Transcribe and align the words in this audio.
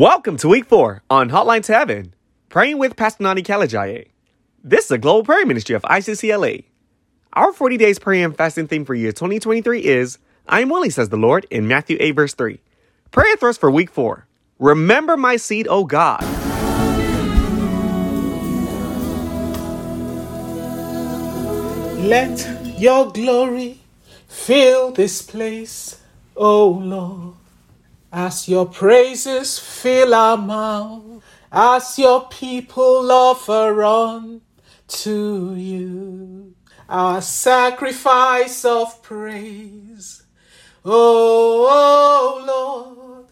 Welcome 0.00 0.38
to 0.38 0.48
week 0.48 0.64
four 0.64 1.02
on 1.10 1.28
Hotline 1.28 1.62
to 1.64 1.74
Heaven, 1.74 2.14
praying 2.48 2.78
with 2.78 2.96
Pastor 2.96 3.22
Nani 3.22 3.42
Kalajaye. 3.42 4.06
This 4.64 4.86
is 4.86 4.92
a 4.92 4.96
global 4.96 5.24
prayer 5.24 5.44
ministry 5.44 5.74
of 5.74 5.82
ICCLA. 5.82 6.64
Our 7.34 7.52
40 7.52 7.76
days 7.76 7.98
prayer 7.98 8.24
and 8.24 8.34
fasting 8.34 8.66
theme 8.66 8.86
for 8.86 8.94
year 8.94 9.12
2023 9.12 9.84
is 9.84 10.16
I 10.48 10.62
am 10.62 10.70
willing, 10.70 10.90
says 10.90 11.10
the 11.10 11.18
Lord, 11.18 11.46
in 11.50 11.68
Matthew 11.68 11.98
8, 12.00 12.12
verse 12.12 12.32
3. 12.32 12.58
Prayer 13.10 13.36
thrust 13.36 13.60
for 13.60 13.70
week 13.70 13.90
four 13.90 14.26
Remember 14.58 15.18
my 15.18 15.36
seed, 15.36 15.68
O 15.68 15.84
God. 15.84 16.22
Let 22.00 22.80
your 22.80 23.12
glory 23.12 23.80
fill 24.28 24.92
this 24.92 25.20
place, 25.20 26.00
O 26.36 26.68
Lord, 26.70 27.34
as 28.12 28.48
your 28.48 28.66
praises 28.66 29.58
fill 29.58 30.14
our 30.14 30.36
mouth, 30.36 31.22
as 31.52 31.98
your 31.98 32.28
people 32.28 33.10
offer 33.10 33.82
on 33.82 34.40
to 34.88 35.54
you 35.56 36.54
our 36.90 37.22
sacrifice 37.22 38.64
of 38.64 39.00
praise. 39.02 40.24
Oh, 40.84 41.68
oh 41.70 42.44
Lord, 42.44 43.26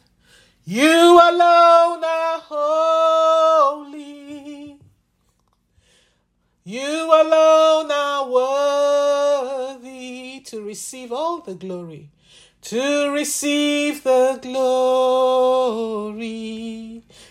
you 0.64 0.86
alone 0.86 2.05
are 2.05 2.38
holy. 2.41 3.88
You 6.62 7.10
alone 7.10 7.91
are 7.91 8.28
worthy 9.74 10.41
to 10.47 10.62
receive 10.62 11.10
all 11.10 11.41
the 11.41 11.55
glory, 11.55 12.10
to 12.68 13.10
receive 13.12 14.04
the 14.04 14.38
glory. 14.42 16.22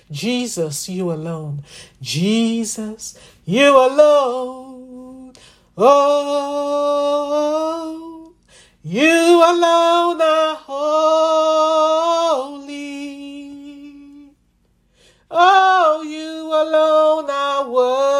Jesus, 0.10 0.90
you 0.90 1.12
alone. 1.12 1.64
Jesus, 2.02 3.20
you 3.46 3.70
alone. 3.70 5.34
Oh, 5.78 6.74
you 8.82 9.44
alone 9.46 10.20
are 10.20 10.56
holy. 10.56 10.98
Oh, 15.30 16.02
you 16.02 16.52
alone 16.52 17.30
are 17.30 17.70
worthy 17.70 18.17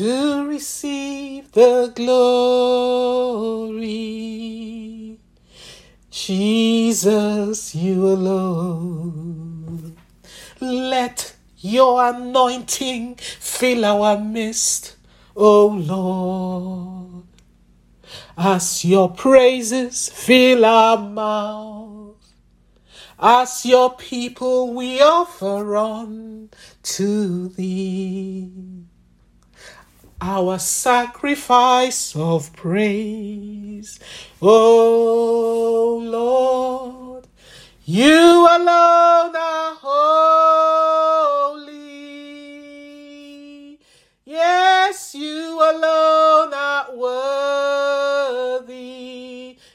to 0.00 0.48
receive 0.48 1.52
the 1.52 1.92
glory. 1.94 3.68
Jesus, 6.10 7.74
you 7.74 8.06
alone. 8.06 9.98
Let 10.58 11.36
your 11.58 12.02
anointing 12.02 13.16
fill 13.16 13.84
our 13.84 14.18
midst, 14.18 14.96
O 15.36 15.66
Lord, 15.66 17.24
as 18.38 18.82
your 18.86 19.10
praises 19.10 20.08
fill 20.08 20.64
our 20.64 20.96
mouth. 20.96 22.16
As 23.18 23.66
your 23.66 23.96
people 23.96 24.72
we 24.72 25.02
offer 25.02 25.76
on 25.76 26.48
to 26.84 27.48
thee 27.50 28.86
our 30.20 30.58
sacrifice 30.58 32.14
of 32.14 32.52
praise. 32.54 33.98
O 34.42 36.00
Lord, 36.04 37.26
you 37.84 38.46
alone 38.50 39.34
are 39.36 39.74
holy. 39.80 41.70
Yes, 44.24 45.14
you 45.14 45.58
alone 45.58 46.52
are 46.54 46.94
worthy. 46.94 47.89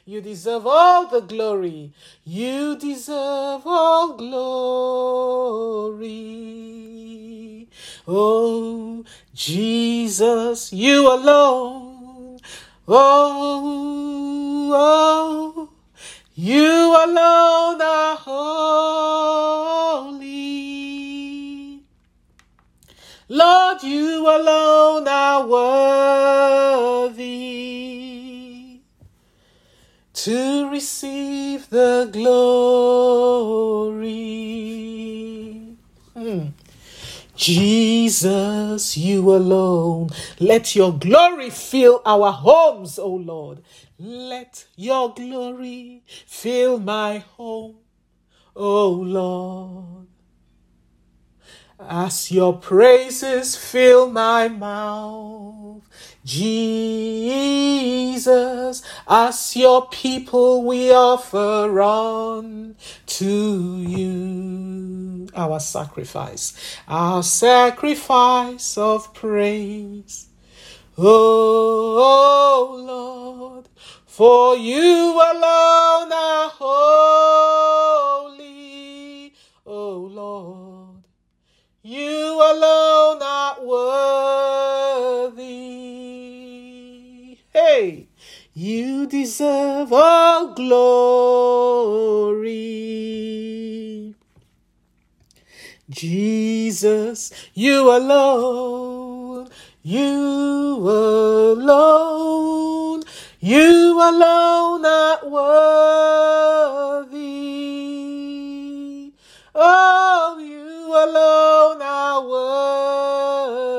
You 0.08 0.22
deserve 0.22 0.68
all 0.68 1.08
the 1.08 1.22
glory. 1.22 1.92
You 2.24 2.78
deserve 2.78 3.64
all 3.66 4.14
glory. 4.14 6.06
Oh, 8.08 9.04
Jesus, 9.34 10.72
you 10.72 11.12
alone. 11.12 12.38
Oh, 12.88 14.70
oh, 14.76 15.70
you 16.36 16.96
alone 17.04 17.82
are 17.82 18.16
holy. 18.16 18.62
Lord, 23.28 23.82
you 23.82 24.22
alone 24.30 25.08
are 25.08 25.48
worthy 27.08 28.05
to 30.26 30.70
receive 30.72 31.70
the 31.70 32.10
glory. 32.12 32.34
Hmm. 36.16 36.48
Jesus, 37.36 38.98
you 38.98 39.36
alone. 39.36 40.10
Let 40.40 40.76
your 40.76 40.98
glory 40.98 41.52
fill 41.52 42.02
our 42.08 42.32
homes, 42.32 42.98
O 42.98 43.08
Lord. 43.08 43.62
Let 44.00 44.66
your 44.76 45.14
glory 45.14 46.02
fill 46.08 46.80
my 46.80 47.20
home, 47.20 47.76
O 48.56 48.90
Lord. 48.90 50.08
As 51.78 52.32
your 52.32 52.58
praises 52.58 53.58
fill 53.58 54.10
my 54.10 54.48
mouth, 54.48 55.84
Jesus, 56.24 56.82
as 59.06 59.56
your 59.58 59.88
people 59.90 60.64
we 60.64 60.94
offer 60.94 61.82
on 61.82 62.78
to 63.06 63.78
you 63.82 65.28
our 65.36 65.60
sacrifice, 65.60 66.78
our 66.88 67.22
sacrifice 67.22 68.78
of 68.78 69.14
praise. 69.14 70.30
Oh 70.98 72.82
Lord, 72.88 73.68
for 74.06 74.56
you 74.56 75.12
alone 75.12 76.14
are 76.14 76.50
holy, 76.56 78.34
oh 79.66 79.98
Lord. 80.10 80.85
You 81.88 82.42
alone 82.42 83.22
are 83.22 83.62
worthy. 83.62 85.38
Hey, 87.54 88.08
you 88.56 89.06
deserve 89.06 89.94
all 89.94 90.56
glory. 90.56 92.56
Jesus, 95.88 97.32
you 97.54 97.96
alone, 97.96 99.50
you 99.84 100.90
alone, 100.90 103.04
you 103.40 104.02
alone 104.02 104.86
are 104.88 105.20
worthy. 105.30 105.46
Oh, 109.54 110.25
alone 110.96 111.82
are 111.82 112.22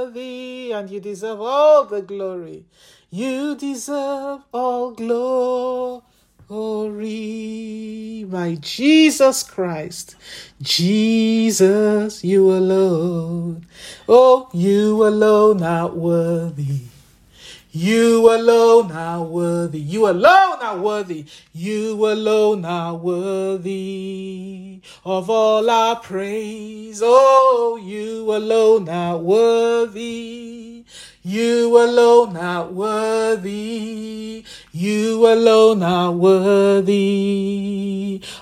worthy, 0.07 0.73
and 0.73 0.91
you 0.91 1.01
deserve 1.01 1.41
all 1.41 1.85
the 1.85 2.03
glory. 2.03 2.65
You 3.11 3.55
deserve 3.57 4.43
all 4.53 4.91
glory, 4.91 6.03
my 8.29 8.57
Jesus 8.61 9.43
Christ. 9.43 10.17
Jesus, 10.61 12.23
you 12.25 12.51
alone. 12.51 13.67
Oh, 14.09 14.49
you 14.53 15.07
alone 15.07 15.63
are 15.63 15.89
worthy. 15.89 16.96
You 17.79 18.35
alone 18.35 18.91
are 18.91 19.23
worthy. 19.23 19.81
You 19.81 20.09
alone 20.09 20.63
are 20.63 20.79
worthy. 20.79 21.27
You 21.53 22.07
alone 22.11 22.65
are 22.65 22.95
worthy 22.95 24.81
of 25.05 25.29
all 25.29 25.69
our 25.69 25.97
praise. 25.97 27.03
Oh, 27.05 27.79
you 27.85 28.35
alone 28.35 28.89
are 28.89 29.19
worthy. 29.19 30.76
You 31.29 31.77
alone 31.77 32.37
are 32.37 32.67
worthy. 32.69 34.45
You 34.71 35.27
alone 35.27 35.83
are 35.83 36.13
worthy 36.13 36.93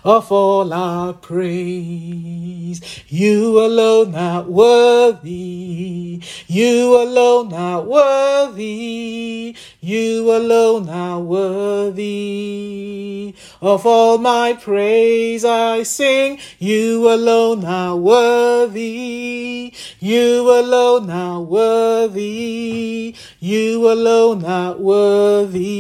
of 0.05 0.31
all 0.31 0.71
our 0.71 1.15
praise. 1.15 2.83
You 3.09 3.59
alone 3.65 4.15
are 4.15 4.43
worthy. 4.43 6.23
You 6.47 7.03
alone 7.03 7.55
are 7.55 7.81
worthy. 7.81 9.57
You 9.81 10.31
alone 10.37 10.91
are 10.91 11.21
worthy 11.21 12.15
of 13.63 13.87
all 13.87 14.19
my 14.19 14.59
praise. 14.61 15.43
I 15.43 15.85
sing. 15.85 16.39
You 16.59 17.11
alone 17.11 17.65
are 17.65 17.97
worthy. 17.97 19.73
You 20.01 20.51
alone 20.51 21.09
are 21.09 21.41
worthy. 21.41 22.74
You 23.41 23.93
alone 23.93 24.45
are 24.45 24.77
worthy 24.77 25.75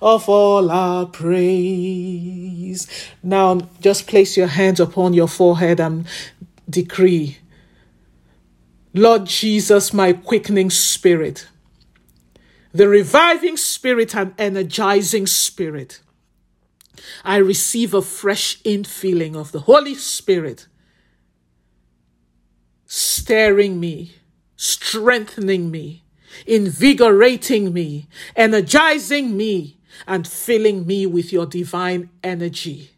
of 0.00 0.28
all 0.28 0.70
our 0.70 1.06
praise. 1.06 2.86
Now, 3.22 3.60
just 3.80 4.06
place 4.06 4.36
your 4.36 4.48
hands 4.48 4.80
upon 4.80 5.14
your 5.14 5.28
forehead 5.28 5.80
and 5.80 6.06
decree 6.68 7.38
Lord 8.94 9.26
Jesus, 9.26 9.92
my 9.92 10.12
quickening 10.12 10.70
spirit, 10.70 11.46
the 12.72 12.88
reviving 12.88 13.56
spirit 13.56 14.14
and 14.14 14.34
energizing 14.38 15.26
spirit. 15.26 16.00
I 17.24 17.36
receive 17.36 17.94
a 17.94 18.02
fresh 18.02 18.60
infilling 18.62 19.36
of 19.36 19.52
the 19.52 19.60
Holy 19.60 19.94
Spirit, 19.94 20.66
stirring 22.86 23.78
me, 23.78 24.16
strengthening 24.58 25.70
me, 25.70 26.02
invigorating 26.44 27.72
me, 27.72 28.08
energizing 28.36 29.36
me, 29.36 29.78
and 30.06 30.26
filling 30.26 30.86
me 30.86 31.06
with 31.06 31.32
your 31.32 31.46
divine 31.46 32.10
energy. 32.22 32.90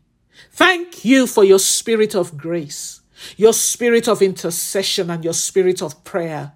Thank 0.51 1.05
you 1.05 1.27
for 1.27 1.45
your 1.45 1.59
spirit 1.59 2.15
of 2.17 2.37
grace, 2.37 3.03
your 3.37 3.53
spirit 3.53 4.09
of 4.09 4.23
intercession, 4.23 5.11
and 5.11 5.23
your 5.23 5.35
spirit 5.35 5.83
of 5.83 6.03
prayer 6.03 6.53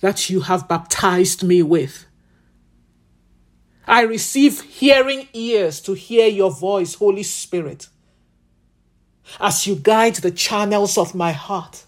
that 0.00 0.30
you 0.30 0.40
have 0.40 0.68
baptized 0.68 1.42
me 1.42 1.62
with. 1.62 2.06
I 3.86 4.02
receive 4.02 4.60
hearing 4.62 5.28
ears 5.32 5.80
to 5.82 5.94
hear 5.94 6.28
your 6.28 6.52
voice, 6.52 6.94
Holy 6.94 7.24
Spirit, 7.24 7.88
as 9.40 9.66
you 9.66 9.74
guide 9.74 10.16
the 10.16 10.30
channels 10.30 10.96
of 10.96 11.14
my 11.14 11.32
heart 11.32 11.86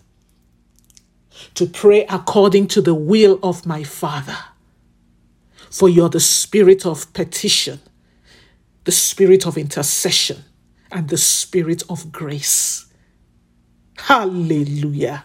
to 1.54 1.66
pray 1.66 2.04
according 2.06 2.68
to 2.68 2.80
the 2.80 2.94
will 2.94 3.38
of 3.42 3.66
my 3.66 3.82
Father. 3.82 4.36
For 5.70 5.88
you're 5.88 6.08
the 6.08 6.20
spirit 6.20 6.84
of 6.84 7.12
petition, 7.12 7.80
the 8.84 8.92
spirit 8.92 9.46
of 9.46 9.56
intercession, 9.56 10.44
and 10.90 11.08
the 11.08 11.16
spirit 11.16 11.82
of 11.88 12.10
grace. 12.10 12.86
Hallelujah. 13.96 15.24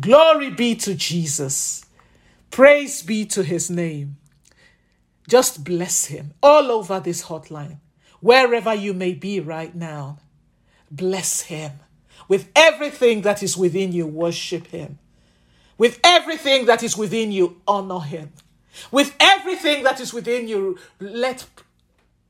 Glory 0.00 0.50
be 0.50 0.74
to 0.76 0.94
Jesus. 0.94 1.84
Praise 2.50 3.02
be 3.02 3.24
to 3.26 3.42
his 3.42 3.70
name. 3.70 4.16
Just 5.28 5.64
bless 5.64 6.06
him 6.06 6.32
all 6.42 6.70
over 6.70 7.00
this 7.00 7.24
hotline, 7.24 7.78
wherever 8.20 8.74
you 8.74 8.94
may 8.94 9.12
be 9.12 9.40
right 9.40 9.74
now. 9.74 10.18
Bless 10.90 11.42
him. 11.42 11.72
With 12.28 12.50
everything 12.56 13.22
that 13.22 13.42
is 13.42 13.56
within 13.56 13.92
you, 13.92 14.06
worship 14.06 14.68
him. 14.68 14.98
With 15.78 16.00
everything 16.02 16.66
that 16.66 16.82
is 16.82 16.96
within 16.96 17.32
you, 17.32 17.60
honor 17.66 18.00
him. 18.00 18.32
With 18.90 19.14
everything 19.20 19.84
that 19.84 20.00
is 20.00 20.12
within 20.12 20.48
you, 20.48 20.78
let, 21.00 21.46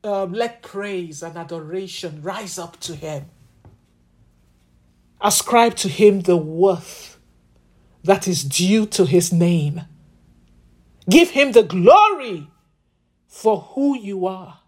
um, 0.04 0.32
let 0.32 0.62
praise 0.62 1.22
and 1.22 1.37
adoration 1.37 2.22
rise 2.22 2.58
up 2.58 2.78
to 2.81 2.94
him. 2.94 3.26
Ascribe 5.20 5.75
to 5.76 5.88
him 5.88 6.20
the 6.20 6.37
worth 6.37 7.19
that 8.04 8.28
is 8.28 8.43
due 8.43 8.87
to 8.87 9.04
his 9.04 9.32
name. 9.32 9.82
Give 11.08 11.31
him 11.31 11.52
the 11.52 11.62
glory 11.62 12.49
for 13.26 13.60
who 13.75 13.96
you 13.96 14.26
are, 14.26 14.60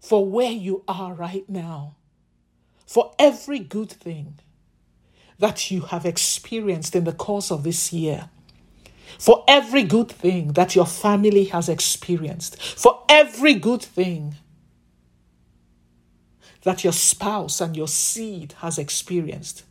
for 0.00 0.24
where 0.26 0.50
you 0.50 0.84
are 0.86 1.14
right 1.14 1.48
now, 1.48 1.96
for 2.86 3.12
every 3.18 3.58
good 3.58 3.90
thing 3.90 4.38
that 5.44 5.70
you 5.70 5.82
have 5.82 6.06
experienced 6.06 6.96
in 6.96 7.04
the 7.04 7.12
course 7.12 7.50
of 7.50 7.64
this 7.64 7.92
year, 7.92 8.30
for 9.18 9.44
every 9.46 9.82
good 9.82 10.10
thing 10.10 10.54
that 10.54 10.74
your 10.74 10.86
family 10.86 11.44
has 11.44 11.68
experienced, 11.68 12.58
for 12.62 13.02
every 13.10 13.52
good 13.52 13.82
thing 13.82 14.36
that 16.62 16.82
your 16.82 16.94
spouse 16.94 17.60
and 17.60 17.76
your 17.76 17.88
seed 17.88 18.54
has 18.60 18.78
experienced. 18.78 19.64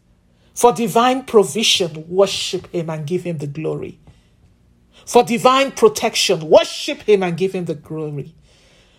For 0.54 0.72
divine 0.72 1.24
provision, 1.24 2.08
worship 2.08 2.68
Him 2.68 2.92
and 2.92 3.08
give 3.08 3.24
Him 3.24 3.40
the 3.40 3.48
glory. 3.48 3.98
For 5.08 5.24
divine 5.24 5.72
protection, 5.72 6.52
worship 6.52 7.02
Him 7.02 7.24
and 7.24 7.36
give 7.36 7.54
Him 7.54 7.66
the 7.66 7.74
glory. 7.74 8.36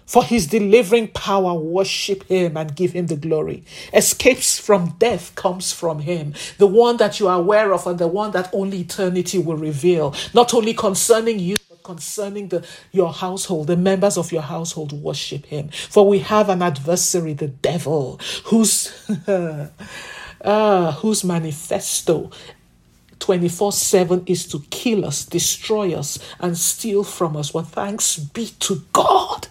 For 0.07 0.23
his 0.23 0.47
delivering 0.47 1.09
power, 1.09 1.55
worship 1.55 2.25
him 2.25 2.57
and 2.57 2.75
give 2.77 2.93
him 2.93 3.07
the 3.07 3.17
glory. 3.17 3.65
Escapes 3.93 4.59
from 4.59 4.91
death 4.99 5.35
comes 5.35 5.73
from 5.73 6.01
him, 6.01 6.35
the 6.59 6.67
one 6.67 6.99
that 6.99 7.19
you 7.21 7.29
are 7.29 7.39
aware 7.39 7.73
of 7.73 7.87
and 7.87 7.99
the 7.99 8.09
one 8.09 8.31
that 8.33 8.51
only 8.53 8.81
eternity 8.81 9.39
will 9.39 9.57
reveal, 9.57 10.15
not 10.35 10.53
only 10.53 10.75
concerning 10.75 11.39
you, 11.39 11.57
but 11.69 11.83
concerning 11.83 12.49
the, 12.49 12.67
your 12.93 13.13
household, 13.13 13.67
the 13.69 13.77
members 13.77 14.19
of 14.19 14.31
your 14.31 14.43
household, 14.43 14.93
worship 14.93 15.47
him. 15.47 15.69
For 15.69 16.07
we 16.07 16.19
have 16.21 16.49
an 16.51 16.63
adversary, 16.63 17.33
the 17.33 17.49
devil, 17.49 18.21
whose, 18.45 18.93
uh, 19.27 20.93
whose 20.93 21.25
manifesto 21.25 22.31
24 23.25 23.73
7 23.73 24.23
is 24.27 24.47
to 24.47 24.61
kill 24.69 25.07
us, 25.07 25.25
destroy 25.25 25.95
us, 25.95 26.19
and 26.41 26.59
steal 26.59 27.03
from 27.03 27.39
us. 27.39 27.55
Well, 27.55 27.65
thanks 27.65 28.19
be 28.19 28.49
to 28.61 28.83
God, 28.93 29.49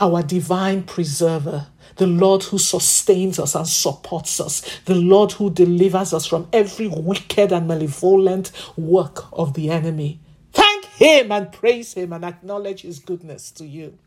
our 0.00 0.24
divine 0.24 0.82
preserver. 0.82 1.68
The 1.98 2.08
Lord 2.08 2.42
who 2.42 2.58
sustains 2.58 3.38
us 3.38 3.54
and 3.54 3.68
supports 3.68 4.40
us, 4.40 4.80
the 4.86 4.96
Lord 4.96 5.30
who 5.30 5.50
delivers 5.50 6.12
us 6.12 6.26
from 6.26 6.48
every 6.52 6.88
wicked 6.88 7.52
and 7.52 7.68
malevolent 7.68 8.50
work 8.76 9.26
of 9.32 9.54
the 9.54 9.70
enemy. 9.70 10.18
Thank 10.52 10.86
Him 10.86 11.30
and 11.30 11.52
praise 11.52 11.94
Him 11.94 12.12
and 12.12 12.24
acknowledge 12.24 12.82
His 12.82 12.98
goodness 12.98 13.52
to 13.52 13.64
you. 13.64 13.98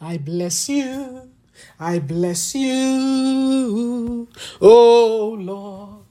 I 0.00 0.16
bless 0.18 0.68
you. 0.68 1.30
I 1.78 2.00
bless 2.00 2.56
you. 2.56 4.26
Oh 4.60 5.36
Lord. 5.38 6.03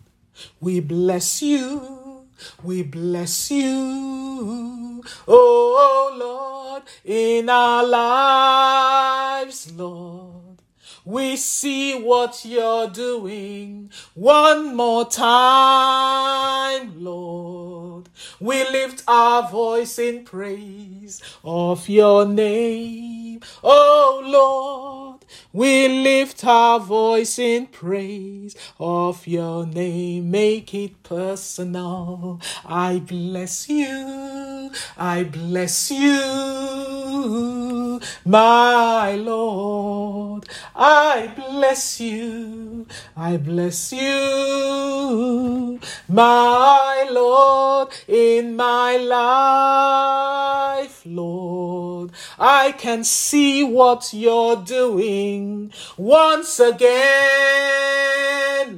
We 0.60 0.80
bless 0.80 1.42
you. 1.42 2.28
We 2.64 2.84
bless 2.84 3.52
you. 3.52 5.04
Oh, 5.28 5.76
oh 5.78 6.16
Lord, 6.18 6.84
in 7.06 7.50
our 7.50 7.86
lives, 7.86 9.72
Lord. 9.74 10.44
We 11.06 11.36
see 11.36 12.02
what 12.02 12.46
you're 12.46 12.88
doing 12.88 13.92
one 14.14 14.74
more 14.74 15.06
time, 15.06 17.04
Lord. 17.04 18.08
We 18.40 18.64
lift 18.70 19.04
our 19.06 19.50
voice 19.50 20.00
in 20.00 20.24
praise 20.24 21.22
of 21.44 21.90
your 21.90 22.26
name, 22.26 23.42
oh 23.62 24.22
Lord. 24.24 25.03
We 25.52 25.88
lift 25.88 26.46
our 26.46 26.80
voice 26.80 27.38
in 27.38 27.68
praise 27.68 28.56
of 28.80 29.28
your 29.28 29.66
name. 29.66 30.32
Make 30.32 30.74
it 30.74 31.04
personal. 31.04 32.40
I 32.66 33.00
bless 33.00 33.70
you. 33.70 34.72
I 34.98 35.24
bless 35.24 35.92
you, 35.92 38.00
my 38.26 39.16
Lord. 39.16 40.48
I 40.76 41.32
bless 41.36 42.00
you. 42.00 42.88
I 43.16 43.38
bless 43.38 43.94
you, 43.94 45.80
my 46.08 47.08
Lord, 47.12 47.90
in 48.08 48.56
my 48.56 48.98
life, 48.98 51.04
Lord. 51.06 52.12
I 52.40 52.72
can 52.74 53.04
see 53.04 53.64
what 53.64 54.14
you're 54.14 54.58
doing 54.58 55.23
once 55.98 56.60
again, 56.60 56.84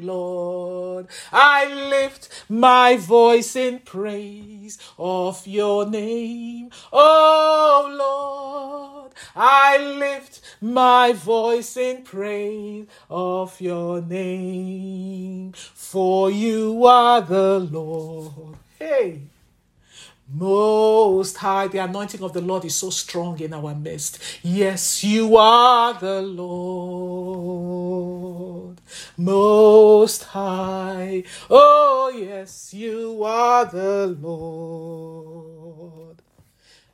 Lord. 0.05 1.07
I 1.31 1.65
lift 1.89 2.29
my 2.49 2.97
voice 2.97 3.55
in 3.55 3.79
praise 3.79 4.77
of 4.97 5.47
your 5.47 5.85
name, 5.89 6.69
oh 6.91 7.87
Lord. 7.97 9.11
I 9.35 9.77
lift 9.77 10.41
my 10.61 11.13
voice 11.13 11.77
in 11.77 12.03
praise 12.03 12.87
of 13.09 13.59
your 13.61 14.01
name, 14.01 15.53
for 15.73 16.29
you 16.29 16.85
are 16.85 17.21
the 17.21 17.59
Lord. 17.59 18.57
Hey 18.79 19.21
Most 20.27 21.37
high, 21.37 21.67
the 21.67 21.77
anointing 21.77 22.23
of 22.23 22.33
the 22.33 22.41
Lord 22.41 22.65
is 22.65 22.73
so 22.75 22.89
strong 22.89 23.39
in 23.39 23.53
our 23.53 23.75
midst. 23.75 24.19
Yes, 24.41 25.03
you 25.03 25.37
are 25.37 25.93
the 25.93 26.23
Lord. 26.23 27.75
Most 29.17 30.23
high. 30.23 31.25
Oh, 31.49 32.11
yes, 32.15 32.73
you 32.73 33.23
are 33.23 33.65
the 33.65 34.17
Lord. 34.19 36.23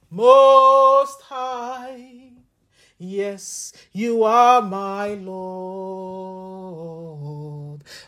Most 0.10 1.22
high. 1.22 2.31
Yes, 3.04 3.74
you 3.94 4.24
are 4.24 4.62
my 4.62 5.16
Lord, 5.16 6.62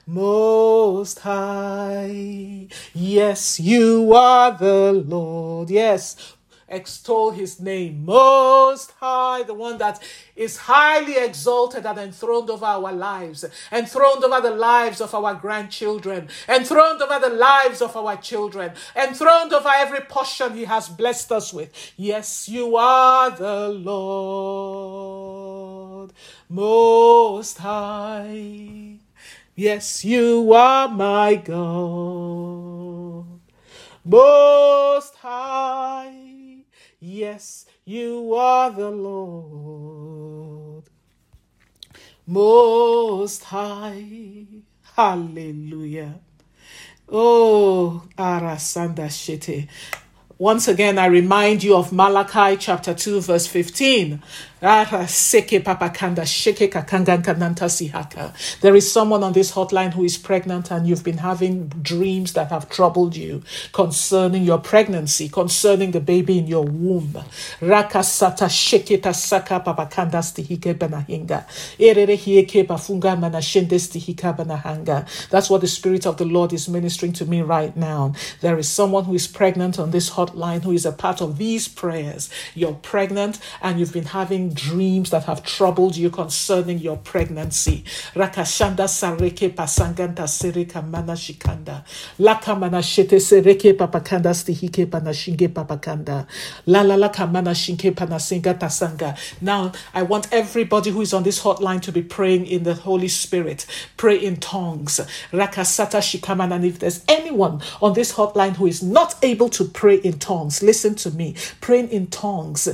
most 0.06 1.18
high. 1.18 2.68
Yes, 2.94 3.60
you 3.60 4.14
are 4.14 4.56
the 4.56 4.94
Lord. 4.94 5.72
Yes, 5.72 6.36
extol 6.74 7.32
his 7.32 7.60
name 7.60 8.04
most 8.06 8.92
high, 9.00 9.44
the 9.44 9.54
one 9.54 9.78
that 9.78 10.02
is 10.36 10.58
highly 10.58 11.16
exalted 11.18 11.86
and 11.86 12.00
enthroned 12.00 12.50
over 12.50 12.66
our 12.66 12.92
lives, 12.92 13.46
enthroned 13.72 14.24
over 14.24 14.42
the 14.42 14.50
lives 14.56 15.00
of 15.00 15.14
our 15.14 15.36
grandchildren, 15.36 16.28
enthroned 16.50 17.02
over 17.02 17.20
the 17.20 17.34
lives 17.34 17.82
of 17.82 17.96
our 17.96 18.18
children, 18.18 18.72
enthroned 18.96 19.54
over 19.54 19.70
every 19.76 20.02
portion 20.02 20.56
he 20.56 20.66
has 20.66 20.90
blessed 20.90 21.32
us 21.32 21.54
with. 21.54 21.94
Yes, 21.96 22.50
you 22.50 22.76
are 22.76 23.30
the 23.30 23.70
Lord 23.70 25.14
most 26.50 27.60
high. 27.60 28.98
Yes, 29.56 30.04
you 30.04 30.52
are 30.54 30.90
my 30.90 31.36
God 31.36 32.84
most 34.06 35.16
high. 35.16 36.23
Yes, 37.06 37.66
you 37.84 38.34
are 38.34 38.72
the 38.72 38.90
Lord 38.90 40.84
Most 42.26 43.44
High. 43.44 44.46
Hallelujah. 44.96 46.22
Oh, 47.10 48.04
Arasanda 48.18 49.10
Shete. 49.10 49.68
Once 50.38 50.70
again, 50.70 50.98
I 50.98 51.08
remind 51.08 51.62
you 51.62 51.76
of 51.76 51.92
Malachi 51.92 52.56
chapter 52.56 52.94
2, 52.94 53.20
verse 53.20 53.48
15. 53.48 54.24
There 58.62 58.76
is 58.76 58.90
someone 58.90 59.24
on 59.24 59.34
this 59.34 59.52
hotline 59.52 59.94
who 59.94 60.06
is 60.06 60.18
pregnant 60.18 60.72
and 60.72 60.88
you've 60.88 61.04
been 61.04 61.18
having 61.18 61.68
dreams 61.68 62.32
that 62.32 62.50
have 62.50 62.70
troubled 62.70 63.18
you 63.18 63.44
concerning 63.74 64.44
your 64.44 64.60
pregnancy, 64.60 65.28
concerning 65.28 65.92
the 65.92 66.00
baby 66.00 66.38
in 66.38 66.48
your 66.48 66.64
womb. 66.64 67.14
Papakanda. 74.24 75.30
That's 75.30 75.50
what 75.50 75.60
the 75.60 75.68
Spirit 75.68 76.06
of 76.06 76.16
the 76.16 76.24
Lord 76.24 76.54
is 76.54 76.70
ministering 76.70 77.12
to 77.14 77.26
me 77.26 77.42
right 77.42 77.76
now. 77.76 78.14
There 78.40 78.58
is 78.58 78.70
someone 78.70 79.04
who 79.04 79.14
is 79.14 79.28
pregnant 79.28 79.78
on 79.78 79.92
this 79.92 80.12
hotline 80.12 80.64
who 80.64 80.72
is 80.72 80.86
a 80.86 80.94
part 80.94 81.20
of 81.20 81.38
these 81.38 81.68
prayers. 81.68 82.30
You're 82.56 82.76
pregnant 82.76 83.40
and 83.62 83.78
you've 83.78 83.92
been 83.92 84.06
having 84.06 84.53
dreams 84.54 85.10
that 85.12 85.24
have 85.26 85.44
troubled 85.44 85.96
you 85.96 86.10
concerning 86.10 86.80
your 86.80 86.98
pregnancy. 86.98 87.84
Rakashanda 88.16 88.88
sareke 88.88 89.54
pasanganta 89.54 90.28
sereka 90.28 90.88
mana 90.88 91.14
shikanda. 91.14 91.84
Laka 92.20 92.58
mana 92.58 92.80
shete 92.80 93.18
sereke 93.20 93.74
papakanda 93.74 94.34
stihike 94.34 94.86
panashinge 94.88 95.48
papakanda. 95.50 96.28
La 96.66 96.82
la 96.82 96.96
la 96.96 97.10
kamana 97.10 97.54
shinke 97.54 97.94
panasinga 97.94 98.58
tasanga. 98.60 99.18
Now, 99.42 99.72
I 99.94 100.04
want 100.04 100.28
everybody 100.32 100.92
who 100.92 101.02
is 101.02 101.14
on 101.14 101.24
this 101.24 101.42
hotline 101.44 101.82
to 101.84 101.92
be 101.92 102.02
praying 102.02 102.48
in 102.48 102.64
the 102.64 102.74
Holy 102.74 103.08
Spirit. 103.08 103.66
Pray 103.98 104.18
in 104.18 104.38
tongues. 104.38 105.00
Rakasata 105.32 106.00
shikamana. 106.02 106.56
And 106.56 106.66
if 106.66 106.80
there's 106.80 107.04
anyone 107.08 107.62
on 107.82 107.94
this 107.94 108.14
hotline 108.14 108.56
who 108.56 108.68
is 108.68 108.84
not 108.84 109.16
able 109.24 109.50
to 109.50 109.66
pray 109.66 109.96
in 109.96 110.20
tongues, 110.20 110.62
listen 110.64 110.96
to 110.96 111.12
me. 111.12 111.36
Praying 111.62 111.90
in 111.90 112.08
tongues 112.08 112.70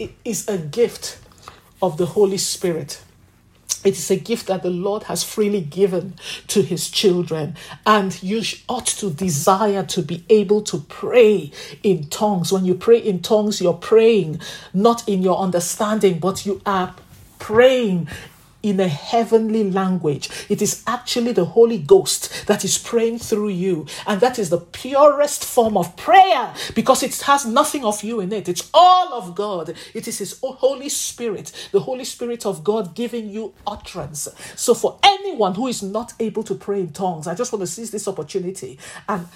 it 0.00 0.12
is 0.24 0.48
a 0.48 0.58
gift 0.58 1.18
of 1.82 1.98
the 1.98 2.06
Holy 2.06 2.38
Spirit. 2.38 3.02
It 3.84 3.94
is 3.94 4.10
a 4.10 4.16
gift 4.16 4.48
that 4.48 4.62
the 4.62 4.70
Lord 4.70 5.04
has 5.04 5.22
freely 5.24 5.60
given 5.60 6.14
to 6.48 6.62
his 6.62 6.90
children. 6.90 7.56
And 7.86 8.22
you 8.22 8.42
ought 8.68 8.86
to 8.86 9.10
desire 9.10 9.84
to 9.84 10.02
be 10.02 10.24
able 10.28 10.62
to 10.62 10.80
pray 10.80 11.50
in 11.82 12.08
tongues. 12.08 12.52
When 12.52 12.64
you 12.64 12.74
pray 12.74 12.98
in 12.98 13.20
tongues, 13.20 13.60
you're 13.60 13.72
praying 13.72 14.40
not 14.74 15.08
in 15.08 15.22
your 15.22 15.38
understanding, 15.38 16.18
but 16.18 16.44
you 16.44 16.60
are 16.66 16.94
praying 17.38 18.08
in 18.62 18.78
a 18.80 18.88
heavenly 18.88 19.70
language. 19.70 20.28
It 20.48 20.60
is 20.60 20.82
actually 20.86 21.32
the 21.32 21.44
Holy 21.46 21.78
Ghost 21.78 22.46
that 22.46 22.64
is 22.64 22.78
praying 22.78 23.18
through 23.18 23.48
you. 23.48 23.86
And 24.06 24.20
that 24.20 24.38
is 24.38 24.50
the 24.50 24.58
purest 24.58 25.44
form 25.44 25.76
of 25.76 25.96
prayer 25.96 26.54
because 26.74 27.02
it 27.02 27.18
has 27.22 27.46
nothing 27.46 27.84
of 27.84 28.02
you 28.02 28.20
in 28.20 28.32
it. 28.32 28.48
It's 28.48 28.68
all 28.74 29.14
of 29.14 29.34
God. 29.34 29.74
It 29.94 30.06
is 30.06 30.18
His 30.18 30.38
Holy 30.42 30.88
Spirit, 30.88 31.52
the 31.72 31.80
Holy 31.80 32.04
Spirit 32.04 32.44
of 32.44 32.62
God 32.62 32.94
giving 32.94 33.28
you 33.30 33.54
utterance. 33.66 34.28
So, 34.56 34.74
for 34.74 34.98
anyone 35.02 35.54
who 35.54 35.66
is 35.66 35.82
not 35.82 36.12
able 36.20 36.42
to 36.44 36.54
pray 36.54 36.80
in 36.80 36.92
tongues, 36.92 37.26
I 37.26 37.34
just 37.34 37.52
want 37.52 37.62
to 37.62 37.66
seize 37.66 37.90
this 37.90 38.06
opportunity 38.08 38.78
and 39.08 39.26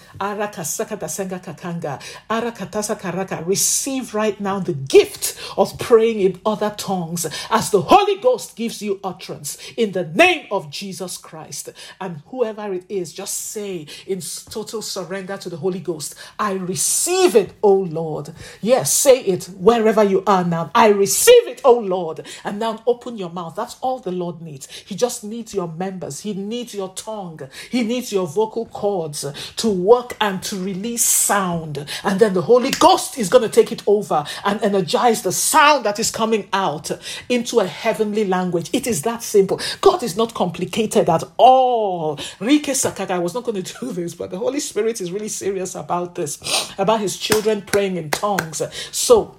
receive 3.47 4.15
right 4.15 4.41
now 4.41 4.59
the 4.59 4.73
gift 4.73 5.41
of 5.57 5.79
praying 5.79 6.21
in 6.21 6.41
other 6.45 6.75
tongues 6.77 7.27
as 7.51 7.71
the 7.71 7.81
Holy 7.81 8.21
Ghost 8.21 8.57
gives 8.57 8.83
you 8.83 9.01
utterance 9.03 9.14
utterance 9.15 9.59
in 9.77 9.93
the 9.93 10.05
name 10.05 10.47
of 10.51 10.71
Jesus 10.71 11.17
Christ. 11.17 11.71
And 12.01 12.23
whoever 12.27 12.73
it 12.73 12.85
is, 12.89 13.13
just 13.13 13.35
say 13.53 13.87
in 14.07 14.21
total 14.51 14.83
surrender 14.83 15.37
to 15.37 15.49
the 15.49 15.57
Holy 15.57 15.81
Ghost, 15.81 16.15
I 16.39 16.53
receive 16.53 17.37
it, 17.37 17.53
O 17.63 17.75
Lord. 17.75 18.31
Yes, 18.61 18.93
say 18.93 19.21
it 19.21 19.45
wherever 19.57 20.03
you 20.03 20.23
are 20.27 20.45
now. 20.45 20.71
I 20.75 20.89
receive 20.89 21.49
it, 21.49 21.61
O 21.65 21.79
Lord. 21.79 22.27
And 22.45 22.59
now 22.59 22.83
open 22.87 23.17
your 23.17 23.31
mouth. 23.31 23.55
That's 23.57 23.77
all 23.81 23.99
the 23.99 24.13
Lord 24.13 24.41
needs. 24.41 24.69
He 24.71 24.95
just 24.95 25.25
needs 25.25 25.55
your 25.55 25.69
members, 25.69 26.21
He 26.21 26.35
needs 26.35 26.75
your 26.75 26.93
tongue, 26.95 27.41
He 27.71 27.83
needs 27.83 28.13
your 28.13 28.27
vocal 28.27 28.67
cords 28.67 29.25
to 29.57 29.71
work 29.71 30.17
and 30.21 30.43
to 30.45 30.63
release 30.63 31.05
sound. 31.05 31.87
And 32.03 32.21
then 32.21 32.35
the 32.35 32.43
Holy 32.43 32.71
Ghost 32.71 33.19
is 33.19 33.29
going 33.29 33.43
to 33.43 33.49
take 33.49 33.73
it 33.73 33.83
over 33.87 34.25
and 34.45 34.63
energize 34.63 35.23
the 35.23 35.33
sound 35.33 35.85
that 35.85 35.99
is 35.99 36.11
coming 36.11 36.49
out 36.53 36.91
into 37.29 37.61
a 37.61 37.67
heavenly 37.67 38.25
language. 38.25 38.71
It 38.73 38.87
is 38.87 39.04
that 39.05 39.23
simple. 39.23 39.61
God 39.81 40.03
is 40.03 40.17
not 40.17 40.35
complicated 40.35 41.09
at 41.09 41.23
all. 41.37 42.17
Rike 42.41 42.73
Sakaka, 42.73 43.13
I 43.13 43.19
was 43.19 43.35
not 43.35 43.45
going 43.45 43.63
to 43.63 43.81
do 43.81 43.93
this, 43.93 44.15
but 44.15 44.31
the 44.31 44.39
Holy 44.39 44.61
Spirit 44.61 45.01
is 45.01 45.13
really 45.13 45.29
serious 45.29 45.75
about 45.75 46.15
this, 46.15 46.39
about 46.79 47.01
his 47.01 47.17
children 47.17 47.63
praying 47.63 47.97
in 47.97 48.11
tongues. 48.11 48.63
So, 48.91 49.37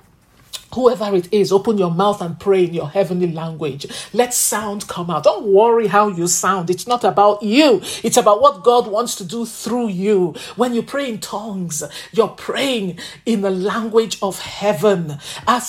Whoever 0.75 1.15
it 1.15 1.33
is, 1.33 1.53
open 1.53 1.77
your 1.77 1.89
mouth 1.89 2.21
and 2.21 2.37
pray 2.37 2.65
in 2.65 2.73
your 2.73 2.89
heavenly 2.89 3.31
language. 3.31 3.87
Let 4.11 4.33
sound 4.33 4.89
come 4.89 5.09
out. 5.09 5.23
Don't 5.23 5.47
worry 5.47 5.87
how 5.87 6.09
you 6.09 6.27
sound. 6.27 6.69
It's 6.69 6.85
not 6.85 7.05
about 7.05 7.41
you. 7.41 7.81
It's 8.03 8.17
about 8.17 8.41
what 8.41 8.61
God 8.65 8.87
wants 8.87 9.15
to 9.15 9.23
do 9.23 9.45
through 9.45 9.87
you. 9.87 10.35
When 10.57 10.73
you 10.73 10.83
pray 10.83 11.07
in 11.07 11.19
tongues, 11.19 11.81
you're 12.11 12.27
praying 12.27 12.99
in 13.25 13.39
the 13.39 13.51
language 13.51 14.17
of 14.21 14.39
heaven. 14.39 15.17
And 15.47 15.61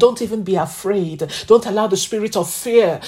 don't 0.00 0.22
even 0.22 0.42
be 0.42 0.56
afraid. 0.56 1.30
Don't 1.46 1.66
allow 1.66 1.86
the 1.86 1.96
spirit 1.96 2.36
of 2.36 2.50
fear 2.50 3.00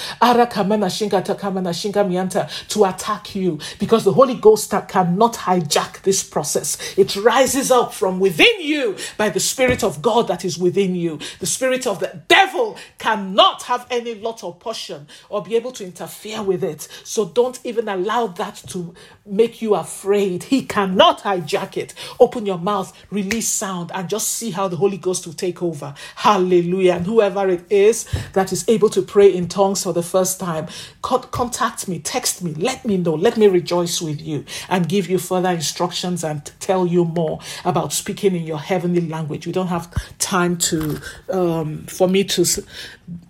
to 2.69 2.85
attack 2.85 3.35
you 3.35 3.59
because 3.79 4.03
the 4.05 4.13
Holy 4.13 4.35
Ghost 4.35 4.73
cannot 4.87 5.33
hijack 5.33 6.01
this 6.03 6.23
process. 6.23 6.77
It 6.97 7.17
rises 7.17 7.48
rises 7.49 7.71
up 7.71 7.91
from 7.91 8.19
within 8.19 8.61
you 8.61 8.95
by 9.17 9.27
the 9.27 9.39
Spirit 9.39 9.83
of 9.83 10.03
God 10.03 10.27
that 10.27 10.45
is 10.45 10.59
within 10.59 10.93
you. 10.93 11.17
The 11.39 11.47
Spirit 11.47 11.87
of 11.87 11.99
the 11.99 12.21
devil 12.27 12.77
cannot 12.99 13.63
have 13.63 13.87
any 13.89 14.13
lot 14.13 14.43
of 14.43 14.59
portion 14.59 15.07
or 15.29 15.41
be 15.41 15.55
able 15.55 15.71
to 15.71 15.83
interfere 15.83 16.43
with 16.43 16.63
it. 16.63 16.87
So 17.03 17.25
don't 17.25 17.59
even 17.63 17.89
allow 17.89 18.27
that 18.27 18.61
to 18.67 18.93
make 19.25 19.63
you 19.63 19.73
afraid. 19.73 20.43
He 20.43 20.63
cannot 20.63 21.21
hijack 21.21 21.75
it. 21.75 21.95
Open 22.19 22.45
your 22.45 22.59
mouth, 22.59 22.93
release 23.09 23.47
sound, 23.47 23.91
and 23.95 24.07
just 24.07 24.27
see 24.27 24.51
how 24.51 24.67
the 24.67 24.75
Holy 24.75 24.97
Ghost 24.97 25.25
will 25.25 25.33
take 25.33 25.63
over. 25.63 25.95
Hallelujah. 26.17 26.93
And 26.93 27.07
whoever 27.07 27.49
it 27.49 27.65
is 27.71 28.07
that 28.33 28.53
is 28.53 28.63
able 28.69 28.89
to 28.89 29.01
pray 29.01 29.33
in 29.33 29.47
tongues 29.47 29.83
for 29.83 29.93
the 29.93 30.03
first 30.03 30.39
time, 30.39 30.67
contact 31.01 31.87
me, 31.87 31.97
text 31.97 32.43
me, 32.43 32.53
let 32.53 32.85
me 32.85 32.97
know. 32.97 33.15
Let 33.15 33.37
me 33.37 33.47
rejoice 33.47 34.03
with 34.03 34.21
you 34.21 34.45
and 34.69 34.87
give 34.87 35.09
you 35.09 35.17
further 35.17 35.49
instructions 35.49 36.23
and 36.23 36.45
tell 36.59 36.85
you 36.85 37.05
more 37.05 37.38
about 37.65 37.93
speaking 37.93 38.35
in 38.35 38.43
your 38.43 38.59
heavenly 38.59 39.01
language. 39.01 39.45
We 39.45 39.51
don't 39.51 39.67
have 39.67 39.91
time 40.19 40.57
to 40.57 40.99
um, 41.29 41.83
for 41.85 42.07
me 42.07 42.23
to 42.25 42.45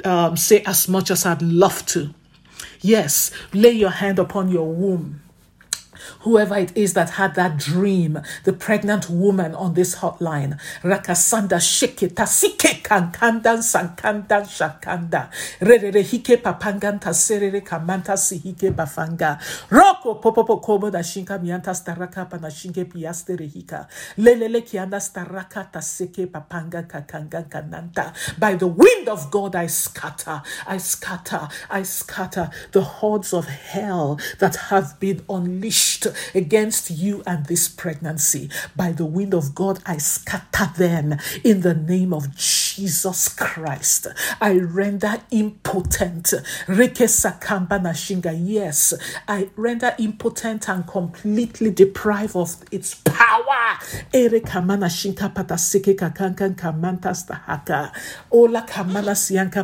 um, 0.06 0.38
say 0.38 0.64
as 0.66 0.88
much 0.88 1.12
as 1.12 1.26
I'd 1.26 1.42
love 1.42 1.86
to. 1.88 2.14
Yes, 2.82 3.32
lay 3.54 3.72
your 3.72 3.90
hand 3.90 4.20
upon 4.20 4.50
your 4.50 4.72
womb 4.74 5.22
whoever 6.22 6.56
it 6.58 6.76
is 6.76 6.94
that 6.94 7.12
had 7.12 7.36
that 7.36 7.58
dream, 7.58 8.20
the 8.44 8.54
pregnant 8.54 9.10
woman 9.10 9.56
on 9.56 9.74
this 9.74 9.96
hotline, 9.98 10.60
Rakasanda 10.82 11.60
Sheketa 11.60 12.28
Sike 12.28 12.84
Kankandan 12.84 13.60
Sankandan 13.62 14.46
Shakanda, 14.48 15.30
Rere 15.62 16.02
Hike 16.04 16.42
Papanganta 16.42 17.14
Serere 17.14 17.62
Kamanta 17.62 18.14
Sihike 18.18 18.74
Bafanga, 18.74 19.40
Roko 19.70 20.22
Popopo 20.22 20.62
Kobo 20.62 20.90
da 20.90 21.00
Shinka 21.00 21.40
Mianta 21.40 21.72
Staraka 21.72 22.30
Panashinke 22.30 22.86
Piaste 22.86 23.38
Rehika, 23.38 23.88
Lelele 24.18 24.62
Kianda 24.62 25.00
Staraka 25.00 25.72
Taseke 25.72 26.28
Papanga 26.28 26.88
Kakanga 26.88 27.48
Kananta. 27.50 28.14
By 28.40 28.56
the 28.56 28.68
wind 28.68 29.08
of 29.08 29.30
God 29.32 29.56
I 29.56 29.68
scatter, 29.68 30.42
I 30.66 30.78
scatter, 30.78 31.48
I 31.70 31.84
scatter 31.84 32.50
the 32.72 32.82
hordes 32.82 33.34
of 33.34 33.48
hell 33.48 34.20
that 34.40 34.56
have 34.56 35.00
been 35.00 35.24
unleashed 35.30 35.99
against 36.34 36.90
you 36.92 37.24
and 37.26 37.46
this 37.46 37.68
pregnancy. 37.68 38.50
By 38.76 38.92
the 38.92 39.06
wind 39.06 39.34
of 39.34 39.56
God, 39.56 39.80
I 39.86 39.98
scatter 39.98 40.72
them 40.78 41.18
in 41.44 41.62
the 41.62 41.74
name 41.74 42.14
of 42.14 42.36
Jesus 42.36 42.69
Christ. 43.30 44.08
I 44.42 44.60
render 44.60 45.22
impotent. 45.32 46.34
Yes, 46.68 47.26
I 49.28 49.50
render 49.56 49.96
impotent 49.98 50.70
and 50.70 50.88
completely 50.88 51.72
deprive 51.72 52.36
of 52.36 52.56
its 52.72 52.96
power. 52.96 53.78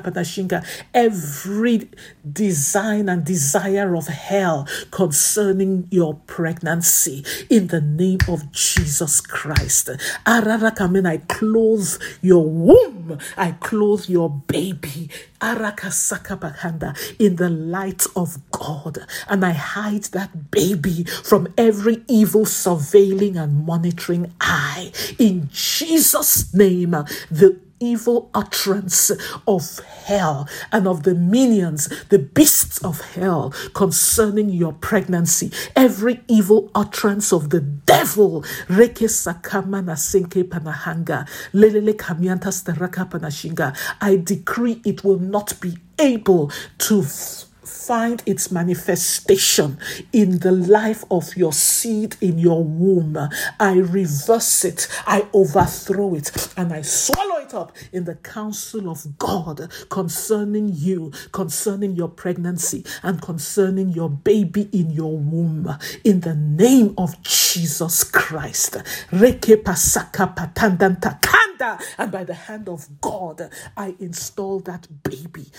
Patashinka. 0.01 0.65
Every 0.93 1.89
design 2.31 3.09
and 3.09 3.23
desire 3.23 3.95
of 3.95 4.07
hell 4.07 4.67
concerning 4.91 5.87
your 5.91 6.15
pregnancy 6.27 7.23
in 7.49 7.67
the 7.67 7.81
name 7.81 8.19
of 8.27 8.51
Jesus 8.51 9.21
Christ. 9.21 9.89
Ararakamen, 10.25 11.07
I 11.07 11.17
clothe 11.17 12.01
your 12.21 12.43
womb. 12.43 13.04
I 13.37 13.51
clothe 13.53 14.09
your 14.09 14.29
baby. 14.29 15.09
Arakasakabakanda 15.41 16.95
in 17.19 17.35
the 17.35 17.49
light 17.49 18.05
of 18.15 18.39
God. 18.51 18.99
And 19.27 19.45
I 19.45 19.51
hide 19.51 20.05
that 20.05 20.51
baby 20.51 21.03
from 21.03 21.53
every 21.57 22.03
evil 22.07 22.45
surveilling 22.45 23.41
and 23.41 23.65
monitoring 23.65 24.33
eye. 24.41 24.91
In 25.19 25.49
Jesus' 25.51 26.53
name, 26.53 26.91
the 27.31 27.59
evil 27.79 28.29
utterance 28.33 29.11
of 29.47 29.79
hell 29.79 30.47
and 30.71 30.87
of 30.87 31.03
the 31.03 31.15
minions, 31.15 31.89
the 32.09 32.19
beasts 32.19 32.83
of 32.83 33.01
hell 33.01 33.53
concerning 33.73 34.49
your 34.49 34.73
pregnancy, 34.73 35.51
every 35.75 36.21
evil 36.27 36.71
utterance 36.73 37.33
of 37.33 37.49
the 37.49 37.61
devil, 37.61 38.45
I 44.01 44.15
decree 44.23 44.81
it 44.85 45.03
will 45.03 45.19
not 45.19 45.59
be 45.59 45.77
able 45.99 46.51
to 46.77 47.03
find 47.03 48.23
its 48.25 48.51
manifestation 48.51 49.77
in 50.11 50.39
the 50.39 50.51
life 50.51 51.03
of 51.11 51.35
your 51.35 51.53
seed 51.53 52.15
in 52.21 52.39
your 52.39 52.63
womb. 52.63 53.17
I 53.59 53.73
reverse 53.73 54.65
it, 54.65 54.87
I 55.05 55.27
overthrow 55.33 56.15
it, 56.15 56.53
and 56.57 56.73
I 56.73 56.81
swallow 56.81 57.37
it 57.37 57.44
up 57.53 57.75
in 57.91 58.05
the 58.05 58.15
counsel 58.15 58.89
of 58.89 59.17
God 59.17 59.71
concerning 59.89 60.69
you, 60.73 61.11
concerning 61.31 61.95
your 61.95 62.09
pregnancy, 62.09 62.83
and 63.03 63.21
concerning 63.21 63.89
your 63.89 64.09
baby 64.09 64.69
in 64.71 64.89
your 64.91 65.17
womb. 65.17 65.77
In 66.03 66.21
the 66.21 66.35
name 66.35 66.93
of 66.97 67.21
Jesus 67.23 68.03
Christ 68.03 68.77
and 71.97 72.11
by 72.11 72.23
the 72.23 72.33
hand 72.33 72.69
of 72.69 73.01
God, 73.01 73.49
I 73.77 73.95
install 73.99 74.59
that 74.61 74.87
baby. 75.03 75.51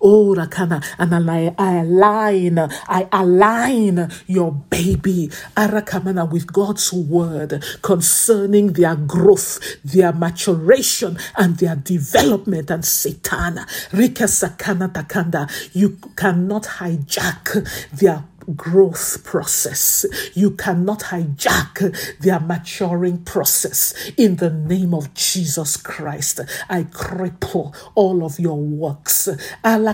Oh, 0.00 0.34
Rakana, 0.36 0.84
and 0.98 1.30
I, 1.30 1.54
I 1.58 1.74
align, 1.80 2.58
I 2.58 3.08
align 3.12 4.10
your 4.26 4.52
baby, 4.52 5.28
Arakamana, 5.56 6.30
with 6.30 6.52
God's 6.52 6.92
word 6.92 7.64
concerning 7.82 8.74
their 8.74 8.96
growth, 8.96 9.60
their 9.84 10.12
maturation, 10.12 11.18
and 11.36 11.56
their 11.58 11.76
development. 11.76 12.70
And 12.70 12.84
Satan, 12.84 13.60
Rika 13.92 14.24
Sakana 14.24 14.92
Takanda, 14.92 15.50
you 15.74 15.98
cannot 16.16 16.64
hijack 16.64 17.66
their 17.98 18.24
growth 18.54 19.24
process. 19.24 20.06
You 20.34 20.52
cannot 20.52 21.00
hijack 21.00 22.18
their 22.20 22.40
maturing 22.40 23.24
process. 23.24 23.94
In 24.16 24.36
the 24.36 24.50
name 24.50 24.94
of 24.94 25.12
Jesus 25.14 25.76
Christ, 25.76 26.40
I 26.68 26.84
cripple 26.84 27.74
all 27.94 28.24
of 28.24 28.38
your 28.38 28.58
works. 28.58 29.28
And 29.64 29.88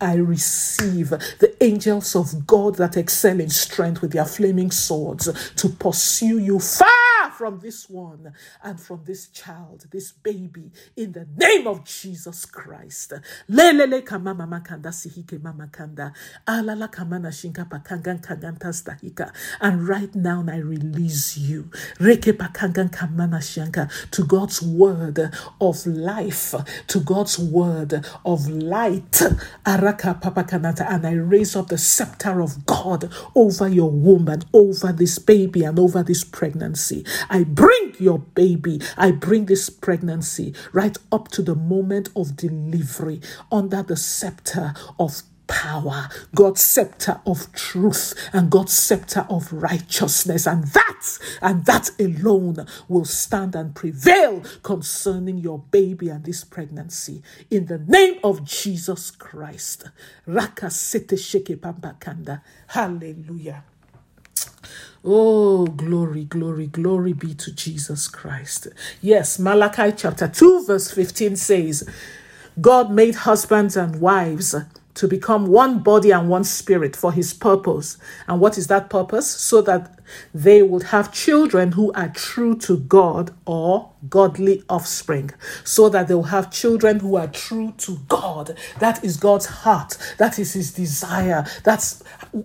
I 0.00 0.14
receive 0.14 1.10
the 1.10 1.54
angels 1.60 2.16
of 2.16 2.46
God 2.46 2.76
that 2.76 2.96
excel 2.96 3.40
in 3.40 3.50
strength 3.50 4.00
with 4.02 4.12
their 4.12 4.24
flaming 4.24 4.70
swords 4.70 5.52
to 5.56 5.68
pursue 5.68 6.38
you 6.38 6.58
far 6.58 6.88
from 7.36 7.60
this 7.60 7.90
one 7.90 8.32
and 8.62 8.80
from 8.80 9.02
this 9.04 9.26
child, 9.28 9.86
this 9.90 10.12
baby, 10.12 10.70
in 10.96 11.12
the 11.12 11.26
name 11.36 11.66
of 11.66 11.84
Jesus 11.84 12.44
Christ. 12.44 13.12
Lelele 13.50 14.02
kamama 14.02 14.46
makanda 14.48 14.92
Alala 16.46 16.88
kamana 16.90 17.30
shinka 17.30 17.68
pakangan. 17.68 18.22
And 19.60 19.88
right 19.88 20.14
now 20.14 20.44
I 20.48 20.56
release 20.56 21.38
you. 21.38 21.70
Reke 21.98 22.32
pakangan 22.32 22.90
kamana 22.90 23.40
shanka 23.40 23.90
to 24.12 24.24
God's 24.24 24.62
word 24.62 25.30
of 25.60 25.86
life, 25.86 26.54
to 26.88 27.00
God's 27.00 27.38
word 27.38 28.04
of 28.24 28.48
light. 28.48 29.12
Araka 29.66 30.20
papakanata. 30.20 30.86
And 30.90 31.06
I 31.06 31.12
raise 31.12 31.56
up 31.56 31.68
the 31.68 31.78
scepter 31.78 32.40
of 32.40 32.66
God 32.66 33.12
over 33.34 33.68
your 33.68 33.90
womb 33.90 34.28
and 34.28 34.44
over 34.52 34.92
this 34.92 35.18
baby 35.18 35.64
and 35.64 35.78
over 35.78 36.02
this 36.02 36.24
pregnancy. 36.24 37.04
I 37.30 37.44
bring 37.44 37.94
your 37.98 38.18
baby, 38.18 38.80
I 38.96 39.10
bring 39.12 39.46
this 39.46 39.70
pregnancy 39.70 40.54
right 40.72 40.96
up 41.12 41.28
to 41.28 41.42
the 41.42 41.54
moment 41.54 42.08
of 42.16 42.36
delivery 42.36 43.20
under 43.50 43.82
the 43.82 43.96
scepter 43.96 44.74
of 44.98 45.22
power, 45.46 46.08
God's 46.34 46.62
scepter 46.62 47.20
of 47.26 47.52
truth, 47.52 48.14
and 48.32 48.50
God's 48.50 48.72
scepter 48.72 49.26
of 49.28 49.52
righteousness. 49.52 50.46
And 50.46 50.64
that, 50.68 51.18
and 51.42 51.64
that 51.66 51.90
alone 51.98 52.66
will 52.88 53.04
stand 53.04 53.54
and 53.54 53.74
prevail 53.74 54.42
concerning 54.62 55.38
your 55.38 55.58
baby 55.58 56.08
and 56.08 56.24
this 56.24 56.44
pregnancy. 56.44 57.22
In 57.50 57.66
the 57.66 57.78
name 57.78 58.18
of 58.24 58.44
Jesus 58.44 59.10
Christ. 59.10 59.84
Hallelujah. 62.68 63.64
Oh, 65.06 65.66
glory, 65.66 66.24
glory, 66.24 66.66
glory 66.66 67.12
be 67.12 67.34
to 67.34 67.52
Jesus 67.52 68.08
Christ. 68.08 68.68
Yes, 69.02 69.38
Malachi 69.38 69.92
chapter 69.94 70.26
2, 70.26 70.64
verse 70.64 70.90
15 70.90 71.36
says, 71.36 71.86
God 72.58 72.90
made 72.90 73.16
husbands 73.16 73.76
and 73.76 74.00
wives 74.00 74.54
to 74.94 75.08
become 75.08 75.46
one 75.46 75.80
body 75.80 76.10
and 76.12 76.28
one 76.28 76.44
spirit 76.44 76.94
for 76.94 77.12
his 77.12 77.34
purpose. 77.34 77.98
And 78.28 78.40
what 78.40 78.56
is 78.56 78.68
that 78.68 78.90
purpose? 78.90 79.28
So 79.28 79.60
that 79.62 79.98
they 80.34 80.62
would 80.62 80.84
have 80.84 81.12
children 81.12 81.72
who 81.72 81.92
are 81.92 82.08
true 82.08 82.56
to 82.58 82.78
God 82.78 83.32
or 83.46 83.90
godly 84.10 84.62
offspring, 84.68 85.30
so 85.64 85.88
that 85.88 86.08
they'll 86.08 86.24
have 86.24 86.50
children 86.50 87.00
who 87.00 87.16
are 87.16 87.26
true 87.26 87.72
to 87.78 87.98
God. 88.08 88.56
That 88.78 89.02
is 89.02 89.16
God's 89.16 89.46
heart. 89.46 89.96
That 90.18 90.38
is 90.38 90.52
his 90.52 90.72
desire. 90.72 91.46
That's 91.64 92.02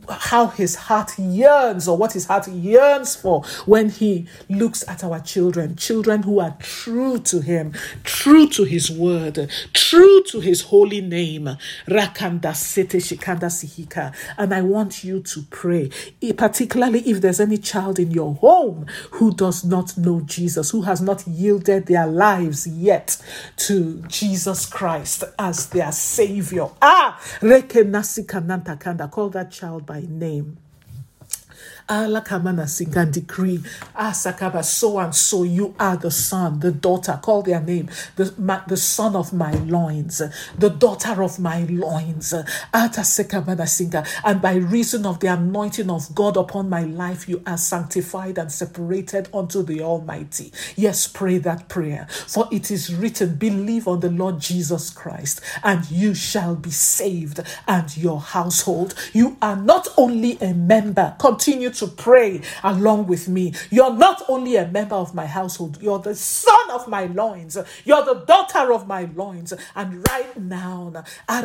how 0.10 0.47
his 0.47 0.75
heart 0.75 1.19
yearns, 1.19 1.88
or 1.88 1.97
what 1.97 2.13
his 2.13 2.27
heart 2.27 2.47
yearns 2.47 3.15
for 3.15 3.43
when 3.65 3.89
he 3.89 4.27
looks 4.49 4.88
at 4.88 5.03
our 5.03 5.19
children. 5.19 5.75
Children 5.75 6.23
who 6.23 6.39
are 6.39 6.55
true 6.60 7.19
to 7.19 7.41
him, 7.41 7.73
true 8.03 8.47
to 8.47 8.63
his 8.63 8.89
word, 8.89 9.49
true 9.73 10.23
to 10.27 10.39
his 10.39 10.62
holy 10.62 11.01
name. 11.01 11.49
Rakanda 11.88 12.55
Sete 12.55 12.99
Shikanda 12.99 13.49
Sihika. 13.49 14.15
And 14.38 14.53
I 14.53 14.62
want 14.62 15.03
you 15.03 15.21
to 15.21 15.43
pray, 15.49 15.89
particularly 16.38 17.01
if 17.01 17.19
there's 17.21 17.39
any 17.39 17.58
child 17.60 18.00
in 18.00 18.12
your 18.12 18.36
home 18.36 18.86
who 19.12 19.34
does 19.34 19.63
not 19.63 19.98
know 19.98 20.22
Jesus, 20.22 20.72
who 20.72 20.84
has 20.84 21.02
not 21.02 21.28
yielded 21.28 21.86
their 21.88 22.08
lives 22.08 22.67
yet 22.67 23.17
to 23.58 24.02
Jesus 24.08 24.65
Christ 24.65 25.24
as 25.38 25.67
their 25.69 25.91
Savior. 25.91 26.69
Ah, 26.82 27.19
Reke 27.41 27.86
Kanda. 28.80 29.08
Call 29.08 29.30
that 29.30 29.52
child 29.52 29.86
by 29.86 30.04
name. 30.08 30.58
Alakamana 31.89 32.67
sing 32.69 32.95
and 32.97 33.13
decree. 33.13 33.62
Ah, 33.95 34.12
Asakaba, 34.12 34.63
so 34.63 34.99
and 34.99 35.15
so 35.15 35.43
you 35.43 35.75
are 35.80 35.97
the 35.97 36.12
son, 36.12 36.60
the 36.60 36.71
daughter, 36.71 37.19
call 37.21 37.41
their 37.41 37.62
name, 37.62 37.89
the, 38.15 38.34
my, 38.38 38.62
the 38.67 38.78
son 38.78 39.15
of 39.15 39.34
my 39.34 39.52
loins, 39.52 40.21
the 40.58 40.69
daughter 40.69 41.23
of 41.23 41.39
my 41.39 41.63
loins. 41.63 42.34
Atasekamana 42.73 43.67
singa. 43.67 44.08
And 44.23 44.41
by 44.41 44.56
reason 44.56 45.06
of 45.06 45.19
the 45.19 45.28
anointing 45.28 45.89
of 45.89 46.13
God 46.15 46.38
upon 46.38 46.69
my 46.69 46.84
life, 46.84 47.28
you 47.30 47.41
are 47.47 47.58
sanctified 47.58 48.38
and 48.38 48.52
separated 48.52 49.30
unto 49.34 49.63
the 49.63 49.82
Almighty. 49.82 50.52
Yes, 50.75 51.08
pray 51.08 51.39
that 51.39 51.69
prayer. 51.69 52.08
For 52.10 52.47
it 52.52 52.71
is 52.71 52.93
written, 52.93 53.36
believe 53.36 53.88
on 53.88 54.02
the 54.02 54.12
Lord 54.12 54.39
Jesus 54.39 54.89
Christ, 54.89 55.41
and 55.63 55.89
you 55.89 56.13
shall 56.13 56.56
be 56.56 56.71
saved 56.71 57.41
and 57.67 57.95
your 57.97 58.19
household. 58.21 58.93
You 59.13 59.38
are 59.41 59.56
not 59.56 59.88
only 59.97 60.38
a 60.39 60.54
member, 60.54 61.15
continue 61.19 61.69
to 61.80 61.88
pray 61.88 62.42
along 62.63 63.08
with 63.08 63.28
me. 63.28 63.54
You're 63.70 63.94
not 63.94 64.24
only 64.28 64.56
a 64.56 64.68
member 64.68 64.96
of 64.96 65.13
my 65.13 65.26
household, 65.26 65.82
you're 65.82 66.00
the 66.00 66.15
son 66.15 66.72
of 66.72 66.88
my 66.88 67.06
loins, 67.06 67.58
you're 67.86 68.06
the 68.06 68.26
daughter 68.26 68.72
of 68.74 68.88
my 68.88 69.10
loins. 69.15 69.54
And 69.76 70.08
right 70.10 70.38
now, 70.38 70.92
by 71.28 71.42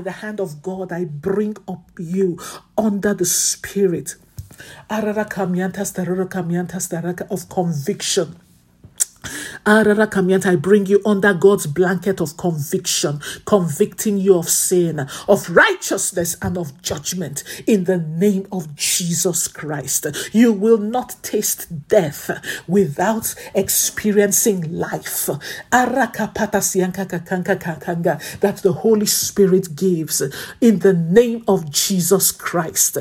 the 0.00 0.14
hand 0.20 0.40
of 0.40 0.62
God, 0.62 0.92
I 0.92 1.04
bring 1.04 1.56
up 1.68 1.90
you 1.98 2.38
under 2.76 3.14
the 3.14 3.24
spirit 3.24 4.14
of 7.30 7.48
conviction 7.48 8.36
I 9.66 10.56
bring 10.56 10.86
you 10.86 11.00
under 11.04 11.34
God's 11.34 11.66
blanket 11.66 12.20
of 12.20 12.36
conviction, 12.36 13.20
convicting 13.44 14.18
you 14.18 14.36
of 14.36 14.48
sin, 14.48 15.06
of 15.28 15.50
righteousness, 15.50 16.36
and 16.42 16.56
of 16.56 16.80
judgment 16.82 17.44
in 17.66 17.84
the 17.84 17.98
name 17.98 18.46
of 18.50 18.74
Jesus 18.76 19.46
Christ. 19.48 20.06
You 20.32 20.52
will 20.52 20.78
not 20.78 21.16
taste 21.22 21.88
death 21.88 22.30
without 22.66 23.34
experiencing 23.54 24.72
life. 24.72 25.28
That 25.70 26.10
the 28.62 28.72
Holy 28.78 29.06
Spirit 29.06 29.76
gives 29.76 30.22
in 30.60 30.78
the 30.80 30.94
name 30.94 31.44
of 31.46 31.70
Jesus 31.70 32.32
Christ. 32.32 32.98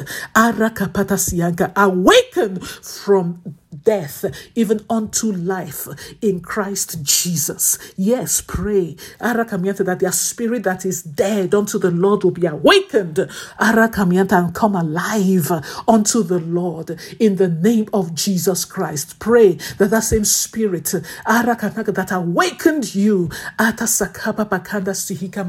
Awaken 1.76 2.60
from 2.60 3.42
death, 3.84 4.26
even 4.56 4.86
unto 4.90 5.32
life 5.32 5.88
in 6.22 6.40
Christ 6.42 7.04
Jesus. 7.04 7.78
Yes, 7.96 8.42
pray. 8.42 8.96
Arakamianta 9.20 9.86
that 9.86 10.00
their 10.00 10.12
spirit 10.12 10.64
that 10.64 10.86
is 10.86 11.04
dead 11.04 11.54
unto 11.54 11.78
the 11.80 11.92
Lord 11.92 12.24
will 12.24 12.32
be 12.32 12.46
awakened. 12.46 13.18
Arakamianta 13.60 14.34
and 14.34 14.54
come 14.54 14.76
alive 14.76 15.52
unto 15.88 16.24
the 16.24 16.40
Lord 16.40 17.00
in 17.20 17.36
the 17.36 17.48
name 17.48 17.88
of 17.94 18.16
Jesus 18.16 18.66
Christ. 18.66 19.20
Pray 19.20 19.54
that 19.78 19.90
that 19.90 20.04
same 20.04 20.26
spirit 20.26 20.94
Arakanaka 21.26 21.94
that 21.94 22.12
awakened 22.12 22.96
you 22.96 23.30
Atasakaba 23.58 24.48
Bakanda 24.48 24.94
Sihika 24.94 25.40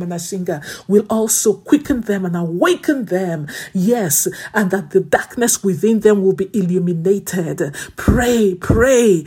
will 0.89 1.07
also 1.09 1.55
quicken 1.55 2.03
them 2.03 2.25
and 2.25 2.37
awaken 2.37 3.07
them. 3.07 3.49
Yes, 3.73 4.29
and 4.55 4.71
that 4.71 4.91
the 4.91 5.01
darkness 5.01 5.63
within 5.63 6.01
them 6.01 6.23
will 6.23 6.33
be 6.33 6.51
illuminated. 6.53 7.75
Pray, 8.13 8.57
pray, 8.57 9.25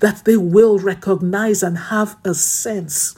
that 0.00 0.22
they 0.24 0.36
will 0.36 0.80
recognize 0.80 1.62
and 1.62 1.78
have 1.78 2.16
a 2.24 2.34
sense 2.34 3.14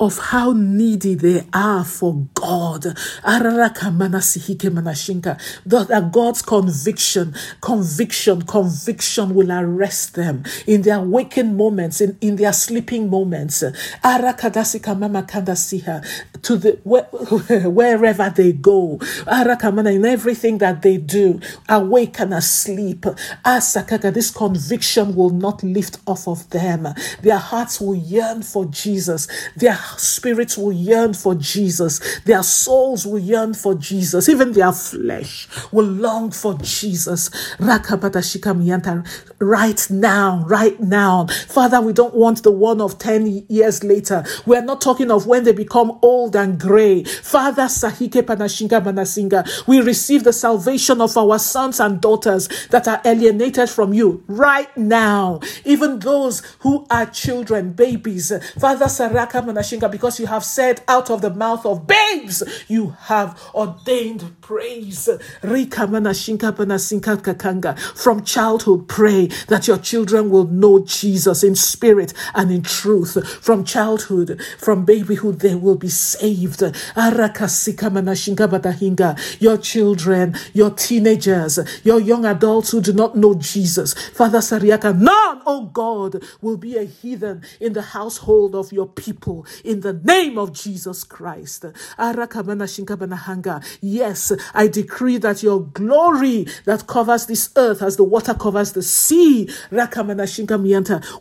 of 0.00 0.18
how 0.18 0.52
needy 0.52 1.14
they 1.14 1.46
are 1.52 1.84
for 1.84 2.26
God. 2.34 2.82
That 5.66 5.88
uh, 5.92 6.00
God's 6.00 6.42
conviction, 6.42 7.34
conviction, 7.60 8.42
conviction 8.42 9.34
will 9.34 9.52
arrest 9.52 10.14
them 10.14 10.44
in 10.66 10.82
their 10.82 11.00
waking 11.00 11.56
moments, 11.56 12.00
in, 12.00 12.16
in 12.22 12.36
their 12.36 12.54
sleeping 12.54 13.10
moments. 13.10 13.60
To 16.42 16.56
the 16.56 16.80
wherever 17.70 18.30
they 18.34 18.52
go, 18.52 18.98
in 19.26 20.04
everything 20.06 20.58
that 20.58 20.80
they 20.80 20.96
do, 20.96 21.40
awake 21.68 22.18
and 22.18 22.32
asleep. 22.32 23.04
This 23.44 24.30
conviction 24.30 25.14
will 25.14 25.30
not 25.30 25.62
lift 25.62 25.98
off 26.06 26.26
of 26.26 26.48
them. 26.50 26.88
Their 27.20 27.38
hearts 27.38 27.80
will 27.80 27.96
yearn 27.96 28.42
for 28.42 28.64
Jesus. 28.64 29.28
Their 29.56 29.74
spirits 29.98 30.56
will 30.58 30.72
yearn 30.72 31.14
for 31.14 31.34
Jesus. 31.34 32.00
Their 32.24 32.42
souls 32.42 33.06
will 33.06 33.18
yearn 33.18 33.54
for 33.54 33.74
Jesus. 33.74 34.28
Even 34.28 34.52
their 34.52 34.72
flesh 34.72 35.48
will 35.72 35.86
long 35.86 36.30
for 36.30 36.54
Jesus. 36.54 37.30
Right 39.40 39.86
now, 39.90 40.44
right 40.46 40.80
now. 40.80 41.26
Father, 41.48 41.80
we 41.80 41.92
don't 41.92 42.14
want 42.14 42.42
the 42.42 42.50
one 42.50 42.80
of 42.80 42.98
10 42.98 43.46
years 43.48 43.82
later. 43.82 44.24
We're 44.46 44.62
not 44.62 44.80
talking 44.80 45.10
of 45.10 45.26
when 45.26 45.44
they 45.44 45.52
become 45.52 45.98
old 46.02 46.36
and 46.36 46.58
gray. 46.60 47.04
Father, 47.04 47.64
Sahike 47.64 48.22
Panashinga 48.22 49.66
we 49.66 49.80
receive 49.80 50.24
the 50.24 50.32
salvation 50.32 51.00
of 51.00 51.16
our 51.16 51.38
sons 51.38 51.80
and 51.80 52.00
daughters 52.00 52.48
that 52.68 52.86
are 52.88 53.00
alienated 53.04 53.70
from 53.70 53.92
you 53.94 54.22
right 54.26 54.74
now. 54.76 55.40
Even 55.64 55.98
those 56.00 56.42
who 56.60 56.86
are 56.90 57.06
children, 57.06 57.72
babies. 57.72 58.32
Father, 58.58 58.86
Saraka 58.86 59.42
Manashinga, 59.44 59.79
because 59.88 60.20
you 60.20 60.26
have 60.26 60.44
said 60.44 60.82
out 60.88 61.10
of 61.10 61.22
the 61.22 61.30
mouth 61.30 61.64
of 61.64 61.86
babes, 61.86 62.42
you 62.68 62.96
have 63.02 63.40
ordained 63.54 64.40
praise. 64.40 65.08
From 67.94 68.24
childhood, 68.24 68.88
pray 68.88 69.26
that 69.48 69.66
your 69.66 69.78
children 69.78 70.30
will 70.30 70.46
know 70.46 70.80
Jesus 70.80 71.44
in 71.44 71.54
spirit 71.54 72.12
and 72.34 72.50
in 72.50 72.62
truth. 72.62 73.26
From 73.42 73.64
childhood, 73.64 74.40
from 74.58 74.84
babyhood, 74.84 75.40
they 75.40 75.54
will 75.54 75.76
be 75.76 75.88
saved. 75.88 76.62
Your 79.40 79.56
children, 79.58 80.34
your 80.52 80.70
teenagers, 80.70 81.58
your 81.84 82.00
young 82.00 82.24
adults 82.24 82.70
who 82.70 82.80
do 82.80 82.92
not 82.92 83.16
know 83.16 83.34
Jesus, 83.34 83.94
Father 84.10 84.38
Sariaka, 84.38 84.98
none, 84.98 85.42
oh 85.46 85.70
God, 85.72 86.22
will 86.40 86.56
be 86.56 86.76
a 86.76 86.84
heathen 86.84 87.42
in 87.60 87.72
the 87.72 87.82
household 87.82 88.54
of 88.54 88.72
your 88.72 88.86
people. 88.86 89.46
In 89.70 89.82
the 89.82 89.92
name 89.92 90.36
of 90.36 90.52
Jesus 90.52 91.04
Christ. 91.04 91.64
Yes, 93.80 94.32
I 94.52 94.66
decree 94.66 95.18
that 95.18 95.42
your 95.44 95.60
glory 95.60 96.46
that 96.64 96.86
covers 96.88 97.26
this 97.26 97.50
earth 97.54 97.80
as 97.80 97.96
the 97.96 98.02
water 98.02 98.34
covers 98.34 98.72
the 98.72 98.82
sea 98.82 99.48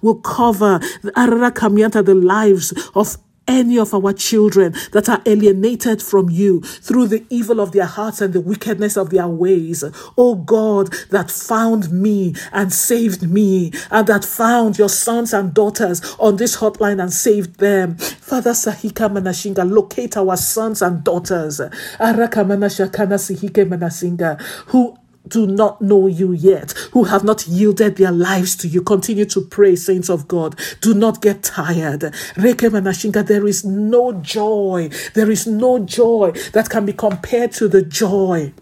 will 0.02 0.16
cover 0.16 0.80
the 1.04 2.16
lives 2.16 2.74
of 2.96 3.18
any 3.50 3.80
of 3.80 3.94
our 3.94 4.14
children 4.14 4.74
that 4.92 5.10
are 5.10 5.22
alienated 5.26 6.02
from 6.02 6.30
you 6.30 6.62
through 6.62 7.08
the 7.08 7.26
evil 7.30 7.60
of 7.60 7.72
their 7.72 7.86
hearts 7.86 8.22
and 8.22 8.32
the 8.32 8.40
wickedness 8.40 8.96
of 8.96 9.10
their 9.10 9.28
ways. 9.28 9.84
Oh 10.18 10.36
God, 10.36 10.94
that 11.10 11.32
found 11.32 11.92
me 11.92 12.36
and 12.54 12.72
saved 12.72 13.30
me, 13.30 13.72
and 13.90 14.08
that 14.08 14.24
found 14.24 14.78
your 14.78 14.90
sons 14.90 15.34
and 15.34 15.54
daughters 15.54 16.16
on 16.20 16.38
this 16.38 16.58
hotline 16.58 17.02
and 17.02 17.12
saved 17.12 17.60
them. 17.60 17.98
Father 17.98 18.52
Sahika 18.52 19.10
Manashinga, 19.12 19.70
locate 19.70 20.16
our 20.16 20.38
sons 20.38 20.82
and 20.82 21.04
daughters. 21.04 21.60
Araka 21.60 22.46
Manashakana 22.46 23.18
Sihike 23.18 23.68
Manasinga, 23.68 24.40
who 24.68 24.96
do 25.28 25.46
not 25.46 25.82
know 25.82 26.08
you 26.08 26.32
yet, 26.32 26.72
who 26.92 27.04
have 27.06 27.24
not 27.24 27.48
yielded 27.48 27.98
their 27.98 28.12
lives 28.12 28.56
to 28.58 28.68
you. 28.68 28.82
Continue 28.82 29.26
to 29.26 29.42
pray, 29.42 29.76
saints 29.76 30.10
of 30.10 30.28
God. 30.28 30.60
Do 30.82 30.94
not 30.94 31.22
get 31.22 31.44
tired. 31.44 32.14
There 32.36 33.48
is 33.48 33.66
no 33.66 34.14
joy. 34.14 34.90
There 35.14 35.30
is 35.32 35.46
no 35.48 35.80
joy 35.80 36.32
that 36.54 36.70
can 36.70 36.86
be 36.86 36.94
compared 36.94 37.52
to 37.54 37.68
the 37.68 37.82
joy. 37.82 38.54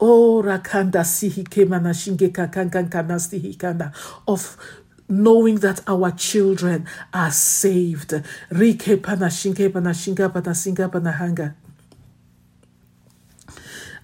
Oh, 0.00 0.42
Rakanda 0.44 1.02
Kakankan 2.30 3.92
of 4.28 4.56
knowing 5.08 5.56
that 5.56 5.80
our 5.88 6.10
children 6.12 6.86
are 7.12 7.30
saved. 7.30 8.10
Rike 8.50 8.96
Panashinke 9.00 9.70
Panashinga 9.70 10.30
Panasinga 10.30 10.90
Panahanga. 10.90 11.54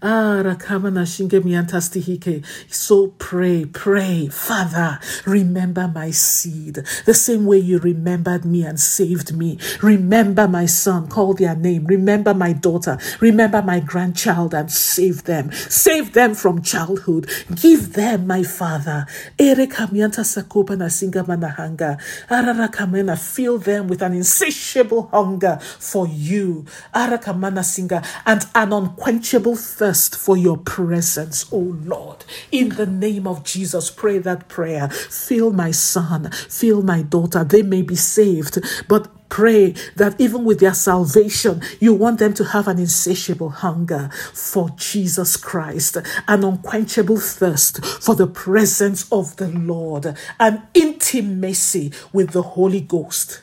Ah, 0.06 0.42
Rakamana 0.44 1.06
Shingemiantastihike. 1.08 2.44
So 2.68 3.14
pray, 3.16 3.64
pray, 3.64 4.28
Father, 4.28 5.00
remember 5.24 5.88
my 5.88 6.10
seed. 6.10 6.84
The 7.06 7.14
same 7.14 7.46
way 7.46 7.56
you 7.56 7.78
remembered 7.78 8.44
me 8.44 8.64
and 8.66 8.78
saved 8.78 9.34
me. 9.34 9.58
Remember 9.80 10.46
my 10.46 10.66
son, 10.66 11.08
call 11.08 11.32
their 11.32 11.56
name. 11.56 11.86
Remember 11.86 12.34
my 12.34 12.52
daughter. 12.52 12.98
Remember 13.20 13.62
my 13.62 13.80
grandchild 13.80 14.52
and 14.52 14.70
save 14.70 15.24
them. 15.24 15.50
Save 15.52 16.12
them 16.12 16.34
from 16.34 16.60
childhood. 16.60 17.26
Give 17.54 17.94
them, 17.94 18.26
my 18.26 18.42
Father. 18.42 19.06
Erekamianta 19.38 20.20
Sakopana 20.20 20.90
Singamana 20.92 21.56
Hanga. 21.56 21.96
Ararakamena, 22.28 23.18
fill 23.18 23.56
them 23.56 23.88
with 23.88 24.02
an 24.02 24.12
insatiable 24.12 25.08
hunger 25.10 25.58
for 25.62 26.06
you. 26.06 26.66
Arakamana 26.94 27.64
Singa 27.64 28.06
and 28.26 28.44
an 28.54 28.70
unquenchable 28.74 29.56
thirst 29.56 29.93
thirst 29.94 30.16
for 30.16 30.36
your 30.36 30.56
presence, 30.56 31.46
oh 31.52 31.76
Lord. 31.84 32.24
In 32.50 32.70
the 32.70 32.86
name 32.86 33.28
of 33.28 33.44
Jesus, 33.44 33.90
pray 33.90 34.18
that 34.18 34.48
prayer. 34.48 34.88
Fill 34.88 35.52
my 35.52 35.70
son, 35.70 36.32
fill 36.32 36.82
my 36.82 37.02
daughter. 37.02 37.44
They 37.44 37.62
may 37.62 37.82
be 37.82 37.94
saved, 37.94 38.58
but 38.88 39.28
pray 39.28 39.74
that 39.94 40.20
even 40.20 40.44
with 40.44 40.58
their 40.58 40.74
salvation, 40.74 41.62
you 41.78 41.94
want 41.94 42.18
them 42.18 42.34
to 42.34 42.44
have 42.44 42.66
an 42.66 42.80
insatiable 42.80 43.50
hunger 43.50 44.10
for 44.32 44.70
Jesus 44.70 45.36
Christ, 45.36 45.96
an 46.26 46.42
unquenchable 46.42 47.20
thirst 47.20 47.84
for 47.84 48.16
the 48.16 48.26
presence 48.26 49.10
of 49.12 49.36
the 49.36 49.48
Lord, 49.48 50.16
an 50.40 50.66
intimacy 50.74 51.92
with 52.12 52.30
the 52.30 52.42
Holy 52.42 52.80
Ghost. 52.80 53.42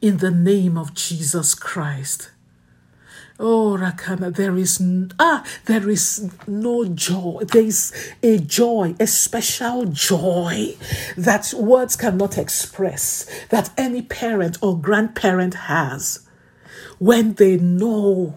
In 0.00 0.18
the 0.18 0.32
name 0.32 0.76
of 0.76 0.94
Jesus 0.94 1.54
Christ. 1.54 2.30
Oh, 3.40 3.78
Rakana, 3.78 4.34
there 4.34 4.56
is 4.56 4.82
ah, 5.20 5.44
there 5.66 5.88
is 5.88 6.28
no 6.48 6.84
joy. 6.86 7.44
There 7.44 7.62
is 7.62 7.92
a 8.20 8.38
joy, 8.38 8.96
a 8.98 9.06
special 9.06 9.84
joy 9.86 10.74
that 11.16 11.54
words 11.56 11.94
cannot 11.94 12.36
express, 12.36 13.30
that 13.50 13.70
any 13.78 14.02
parent 14.02 14.58
or 14.60 14.76
grandparent 14.76 15.54
has 15.54 16.26
when 16.98 17.34
they 17.34 17.56
know 17.56 18.36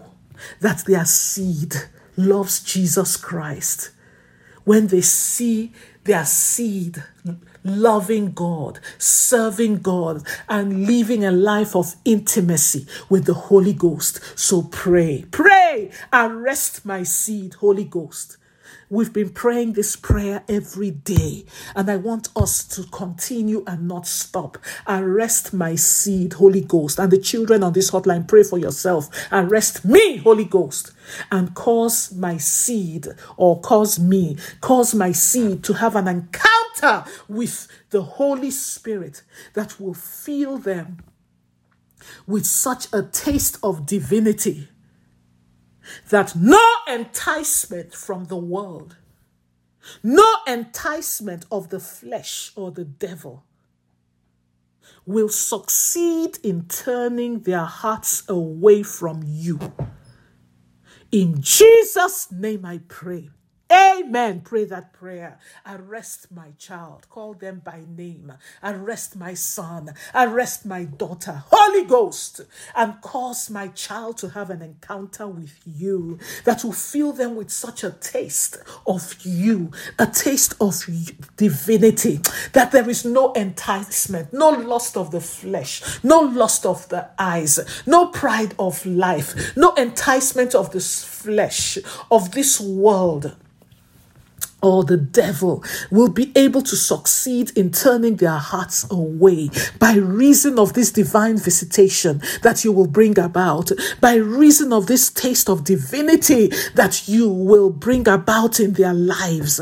that 0.60 0.84
their 0.86 1.04
seed 1.04 1.74
loves 2.16 2.62
Jesus 2.62 3.16
Christ, 3.16 3.90
when 4.62 4.86
they 4.86 5.00
see 5.00 5.72
their 6.04 6.24
seed 6.24 7.02
loving 7.64 8.32
God, 8.32 8.80
serving 8.98 9.78
God, 9.78 10.26
and 10.48 10.86
living 10.86 11.24
a 11.24 11.32
life 11.32 11.74
of 11.76 11.94
intimacy 12.04 12.86
with 13.08 13.24
the 13.26 13.34
Holy 13.34 13.72
Ghost. 13.72 14.20
So 14.38 14.62
pray, 14.62 15.24
pray, 15.30 15.90
arrest 16.12 16.84
my 16.84 17.02
seed, 17.02 17.54
Holy 17.54 17.84
Ghost. 17.84 18.36
We've 18.92 19.10
been 19.10 19.30
praying 19.30 19.72
this 19.72 19.96
prayer 19.96 20.44
every 20.50 20.90
day, 20.90 21.46
and 21.74 21.90
I 21.90 21.96
want 21.96 22.28
us 22.36 22.62
to 22.76 22.82
continue 22.90 23.64
and 23.66 23.88
not 23.88 24.06
stop. 24.06 24.58
Arrest 24.86 25.54
my 25.54 25.76
seed, 25.76 26.34
Holy 26.34 26.60
Ghost. 26.60 26.98
And 26.98 27.10
the 27.10 27.16
children 27.16 27.62
on 27.62 27.72
this 27.72 27.90
hotline, 27.90 28.28
pray 28.28 28.42
for 28.42 28.58
yourself. 28.58 29.08
Arrest 29.32 29.86
me, 29.86 30.18
Holy 30.18 30.44
Ghost, 30.44 30.92
and 31.30 31.54
cause 31.54 32.12
my 32.12 32.36
seed, 32.36 33.06
or 33.38 33.62
cause 33.62 33.98
me, 33.98 34.36
cause 34.60 34.94
my 34.94 35.10
seed 35.10 35.64
to 35.64 35.72
have 35.72 35.96
an 35.96 36.06
encounter 36.06 37.10
with 37.28 37.68
the 37.88 38.02
Holy 38.02 38.50
Spirit 38.50 39.22
that 39.54 39.80
will 39.80 39.94
fill 39.94 40.58
them 40.58 40.98
with 42.26 42.44
such 42.44 42.88
a 42.92 43.04
taste 43.04 43.56
of 43.62 43.86
divinity 43.86 44.68
that 46.10 46.34
no 46.36 46.64
enticement 46.88 47.94
from 47.94 48.26
the 48.26 48.36
world, 48.36 48.96
no 50.02 50.26
enticement 50.46 51.44
of 51.50 51.70
the 51.70 51.80
flesh 51.80 52.52
or 52.54 52.70
the 52.70 52.84
devil 52.84 53.44
will 55.04 55.28
succeed 55.28 56.38
in 56.42 56.66
turning 56.68 57.40
their 57.40 57.64
hearts 57.64 58.22
away 58.28 58.82
from 58.82 59.22
you. 59.26 59.58
In 61.10 61.40
Jesus' 61.42 62.30
name 62.30 62.64
I 62.64 62.80
pray. 62.88 63.30
Amen. 63.72 64.42
Pray 64.42 64.64
that 64.66 64.92
prayer. 64.92 65.38
Arrest 65.66 66.30
my 66.30 66.48
child. 66.58 67.06
Call 67.08 67.32
them 67.32 67.62
by 67.64 67.84
name. 67.88 68.32
Arrest 68.62 69.16
my 69.16 69.32
son. 69.32 69.94
Arrest 70.14 70.66
my 70.66 70.84
daughter. 70.84 71.44
Holy 71.50 71.84
Ghost. 71.84 72.42
And 72.76 73.00
cause 73.00 73.48
my 73.48 73.68
child 73.68 74.18
to 74.18 74.30
have 74.30 74.50
an 74.50 74.60
encounter 74.60 75.26
with 75.26 75.58
you 75.64 76.18
that 76.44 76.62
will 76.62 76.72
fill 76.72 77.12
them 77.12 77.34
with 77.36 77.50
such 77.50 77.82
a 77.82 77.92
taste 77.92 78.58
of 78.86 79.16
you, 79.22 79.70
a 79.98 80.06
taste 80.06 80.54
of 80.60 80.84
divinity, 81.36 82.20
that 82.52 82.72
there 82.72 82.90
is 82.90 83.06
no 83.06 83.32
enticement, 83.32 84.32
no 84.34 84.50
lust 84.50 84.96
of 84.98 85.10
the 85.10 85.20
flesh, 85.20 85.82
no 86.04 86.20
lust 86.20 86.66
of 86.66 86.86
the 86.90 87.08
eyes, 87.18 87.58
no 87.86 88.08
pride 88.08 88.54
of 88.58 88.84
life, 88.84 89.56
no 89.56 89.72
enticement 89.74 90.54
of 90.54 90.72
the 90.72 90.80
flesh, 90.80 91.78
of 92.10 92.32
this 92.32 92.60
world 92.60 93.36
or 94.62 94.84
the 94.84 94.96
devil 94.96 95.62
will 95.90 96.08
be 96.08 96.32
able 96.36 96.62
to 96.62 96.76
succeed 96.76 97.50
in 97.56 97.70
turning 97.70 98.16
their 98.16 98.38
hearts 98.38 98.86
away 98.90 99.50
by 99.78 99.94
reason 99.94 100.58
of 100.58 100.72
this 100.72 100.90
divine 100.92 101.36
visitation 101.36 102.22
that 102.42 102.64
you 102.64 102.72
will 102.72 102.86
bring 102.86 103.18
about, 103.18 103.70
by 104.00 104.14
reason 104.14 104.72
of 104.72 104.86
this 104.86 105.10
taste 105.10 105.50
of 105.50 105.64
divinity 105.64 106.48
that 106.74 107.08
you 107.08 107.28
will 107.28 107.70
bring 107.70 108.06
about 108.08 108.60
in 108.60 108.72
their 108.74 108.94
lives. 108.94 109.56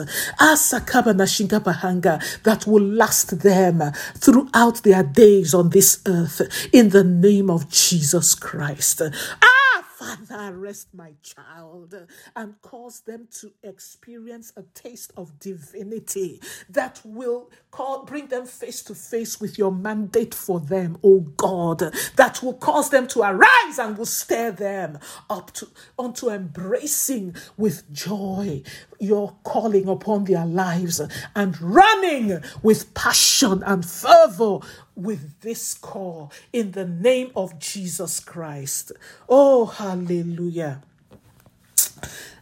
That 2.44 2.64
will 2.66 2.82
last 2.82 3.40
them 3.40 3.92
throughout 4.14 4.82
their 4.82 5.02
days 5.02 5.54
on 5.54 5.70
this 5.70 6.02
earth 6.06 6.68
in 6.72 6.90
the 6.90 7.04
name 7.04 7.50
of 7.50 7.68
Jesus 7.70 8.34
Christ. 8.34 9.00
Ah! 9.42 9.89
Father, 10.00 10.56
arrest 10.56 10.94
my 10.94 11.12
child 11.22 11.94
and 12.34 12.54
cause 12.62 13.00
them 13.00 13.28
to 13.40 13.52
experience 13.62 14.50
a 14.56 14.62
taste 14.72 15.12
of 15.14 15.38
divinity 15.38 16.40
that 16.70 17.02
will 17.04 17.50
call, 17.70 18.04
bring 18.04 18.26
them 18.26 18.46
face 18.46 18.82
to 18.82 18.94
face 18.94 19.40
with 19.40 19.56
your 19.58 19.72
mandate 19.72 20.34
for 20.34 20.60
them, 20.60 20.98
oh 21.04 21.20
God, 21.20 21.94
that 22.16 22.42
will 22.42 22.54
cause 22.54 22.90
them 22.90 23.06
to 23.08 23.22
arise 23.22 23.78
and 23.78 23.96
will 23.96 24.06
stir 24.06 24.50
them 24.50 24.98
up 25.28 25.52
to 25.54 25.68
onto 25.98 26.28
embracing 26.28 27.34
with 27.56 27.90
joy 27.92 28.62
your 28.98 29.34
calling 29.44 29.88
upon 29.88 30.24
their 30.24 30.44
lives 30.44 31.00
and 31.34 31.60
running 31.60 32.42
with 32.62 32.92
passion 32.94 33.62
and 33.64 33.84
fervor 33.84 34.58
with 34.94 35.40
this 35.40 35.74
call 35.74 36.32
in 36.52 36.72
the 36.72 36.86
name 36.86 37.30
of 37.34 37.58
Jesus 37.58 38.20
Christ. 38.20 38.92
Oh, 39.28 39.66
hallelujah. 39.66 40.82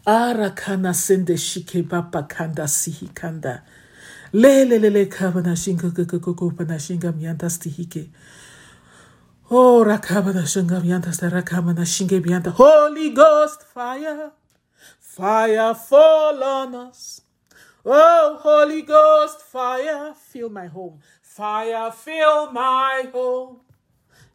Arakana 0.07 0.95
sende 0.95 1.37
shike 1.37 1.87
kanda 1.89 2.63
sihi 2.63 3.15
kanda. 4.33 4.39
Le 4.39 4.65
le 4.65 4.79
le 4.79 4.91
le 4.91 5.07
kabana 5.07 5.55
shinga 5.55 5.91
koko 6.21 6.51
pana 6.51 6.79
shinga 6.79 7.13
mianta 7.13 7.49
stihike. 7.49 8.09
Oh, 9.51 9.85
rakabana 9.85 10.43
shinga 10.45 10.81
mianta 10.83 11.13
sta 11.13 11.29
rakamana 11.29 11.85
shinge 11.85 12.21
mianta. 12.25 12.51
Holy 12.51 13.11
Ghost 13.11 13.63
fire, 13.63 14.33
fire 15.01 15.75
fall 15.75 16.43
on 16.43 16.75
us. 16.75 17.23
Oh, 17.85 18.39
Holy 18.41 18.83
Ghost 18.83 19.41
fire, 19.43 20.15
fill 20.15 20.51
my 20.51 20.67
home. 20.67 21.01
Fire 21.23 21.93
fill 21.93 22.53
my 22.53 23.09
home 23.13 23.61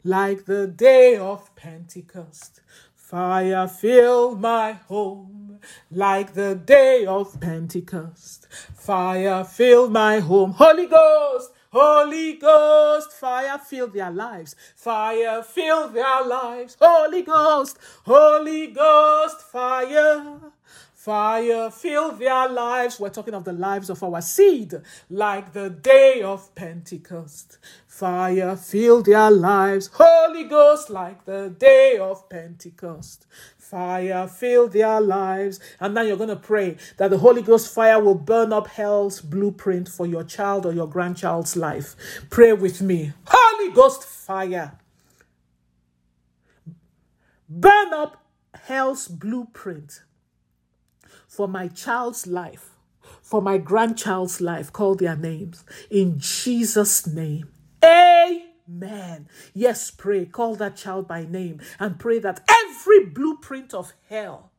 like 0.03 0.45
the 0.45 0.67
day 0.67 1.17
of 1.17 1.53
Pentecost. 1.55 2.61
Fire 2.95 3.67
fill 3.67 4.35
my 4.35 4.73
home 4.87 5.59
like 5.91 6.33
the 6.33 6.55
day 6.55 7.05
of 7.05 7.39
Pentecost. 7.39 8.47
Fire 8.83 9.45
fill 9.45 9.89
my 9.89 10.19
home. 10.19 10.51
Holy 10.51 10.87
Ghost, 10.87 11.51
Holy 11.71 12.33
Ghost, 12.33 13.13
fire 13.13 13.57
fill 13.57 13.87
their 13.87 14.11
lives. 14.11 14.57
Fire 14.75 15.41
fill 15.41 15.87
their 15.87 16.25
lives. 16.25 16.75
Holy 16.81 17.21
Ghost, 17.21 17.77
Holy 18.05 18.67
Ghost, 18.67 19.39
fire. 19.39 20.35
Fire 20.93 21.71
fill 21.71 22.11
their 22.11 22.49
lives. 22.49 22.99
We're 22.99 23.07
talking 23.07 23.33
of 23.33 23.45
the 23.45 23.53
lives 23.53 23.89
of 23.89 24.03
our 24.03 24.21
seed, 24.21 24.73
like 25.09 25.53
the 25.53 25.69
day 25.69 26.21
of 26.21 26.53
Pentecost. 26.53 27.59
Fire 28.03 28.57
fill 28.57 29.01
their 29.01 29.31
lives. 29.31 29.89
Holy 29.93 30.43
Ghost, 30.43 30.89
like 30.89 31.23
the 31.23 31.55
day 31.57 31.97
of 31.97 32.27
Pentecost. 32.27 33.25
Fire 33.57 34.27
fill 34.27 34.67
their 34.67 34.99
lives. 34.99 35.61
And 35.79 35.93
now 35.93 36.01
you're 36.01 36.17
going 36.17 36.27
to 36.27 36.35
pray 36.35 36.75
that 36.97 37.11
the 37.11 37.19
Holy 37.19 37.41
Ghost 37.41 37.73
fire 37.73 38.03
will 38.03 38.15
burn 38.15 38.51
up 38.51 38.67
hell's 38.67 39.21
blueprint 39.21 39.87
for 39.87 40.05
your 40.05 40.25
child 40.25 40.65
or 40.65 40.73
your 40.73 40.89
grandchild's 40.89 41.55
life. 41.55 41.95
Pray 42.29 42.51
with 42.51 42.81
me. 42.81 43.13
Holy 43.25 43.71
Ghost 43.71 44.03
fire. 44.03 44.77
Burn 47.47 47.93
up 47.93 48.21
hell's 48.53 49.07
blueprint 49.07 50.01
for 51.25 51.47
my 51.47 51.69
child's 51.69 52.27
life, 52.27 52.71
for 53.21 53.41
my 53.41 53.57
grandchild's 53.57 54.41
life, 54.41 54.73
call 54.73 54.93
their 54.93 55.15
names 55.15 55.63
in 55.89 56.19
Jesus' 56.19 57.07
name. 57.07 57.47
Amen. 58.67 59.27
Yes, 59.53 59.91
pray. 59.91 60.25
Call 60.25 60.55
that 60.55 60.75
child 60.75 61.07
by 61.07 61.25
name 61.25 61.59
and 61.79 61.99
pray 61.99 62.19
that 62.19 62.43
every 62.49 63.05
blueprint 63.05 63.73
of 63.73 63.93
hell 64.09 64.51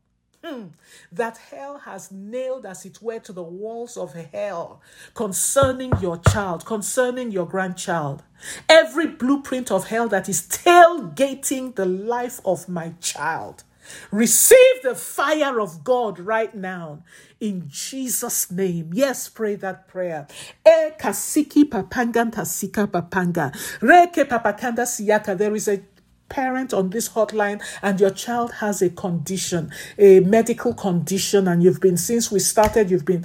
Hmm. 0.45 0.67
that 1.11 1.39
hell 1.39 1.79
has 1.79 2.13
nailed, 2.13 2.67
as 2.67 2.85
it 2.85 3.01
were, 3.01 3.19
to 3.21 3.33
the 3.33 3.43
walls 3.43 3.97
of 3.97 4.13
hell 4.13 4.83
concerning 5.15 5.91
your 6.03 6.19
child, 6.19 6.67
concerning 6.67 7.31
your 7.31 7.47
grandchild. 7.47 8.23
Every 8.69 9.07
blueprint 9.07 9.71
of 9.71 9.87
hell 9.87 10.07
that 10.09 10.29
is 10.29 10.43
tailgating 10.43 11.77
the 11.77 11.87
life 11.87 12.43
of 12.45 12.69
my 12.69 12.93
child. 13.01 13.65
Receive 14.11 14.83
the 14.83 14.95
fire 14.95 15.61
of 15.61 15.85
God 15.85 16.19
right 16.19 16.55
now 16.55 17.03
in 17.41 17.65
Jesus' 17.69 18.51
name. 18.51 18.91
Yes, 18.93 19.29
pray 19.29 19.55
that 19.57 19.89
prayer. 19.89 20.27
E 20.67 20.91
kasiki 20.99 21.65
papanga 21.65 22.31
tasika 22.33 22.87
papanga. 22.87 23.53
Reke 23.81 24.25
papakanda 24.25 24.85
siyaka. 24.87 25.37
There 25.37 25.55
is 25.55 25.69
a 25.69 25.81
parent 26.29 26.73
on 26.73 26.91
this 26.91 27.11
hotline 27.11 27.63
and 27.83 28.01
your 28.01 28.11
child 28.11 28.53
has 28.55 28.83
a 28.83 28.91
condition, 28.91 29.71
a 29.99 30.21
medical 30.21 30.75
condition, 30.75 31.47
and 31.47 31.63
you've 31.63 31.81
been, 31.81 31.97
since 31.97 32.31
we 32.31 32.39
started, 32.41 32.91
you've 32.91 33.05
been 33.05 33.25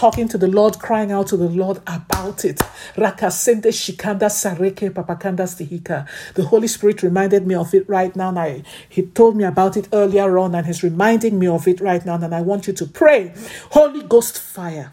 talking 0.00 0.26
to 0.26 0.38
the 0.38 0.46
Lord, 0.46 0.78
crying 0.78 1.12
out 1.12 1.26
to 1.26 1.36
the 1.36 1.50
Lord 1.50 1.76
about 1.86 2.42
it. 2.46 2.56
Rakasende 2.96 3.68
shikanda 3.68 4.30
sareke. 4.30 4.88
The 6.34 6.42
Holy 6.42 6.68
Spirit 6.68 7.02
reminded 7.02 7.46
me 7.46 7.54
of 7.54 7.74
it 7.74 7.86
right 7.86 8.16
now. 8.16 8.30
And 8.30 8.38
I, 8.38 8.62
he 8.88 9.02
told 9.02 9.36
me 9.36 9.44
about 9.44 9.76
it 9.76 9.88
earlier 9.92 10.38
on, 10.38 10.54
and 10.54 10.66
he's 10.66 10.82
reminding 10.82 11.38
me 11.38 11.48
of 11.48 11.68
it 11.68 11.82
right 11.82 12.02
now. 12.06 12.14
And 12.14 12.34
I 12.34 12.40
want 12.40 12.66
you 12.66 12.72
to 12.72 12.86
pray. 12.86 13.34
Holy 13.72 14.02
Ghost 14.02 14.38
fire 14.38 14.90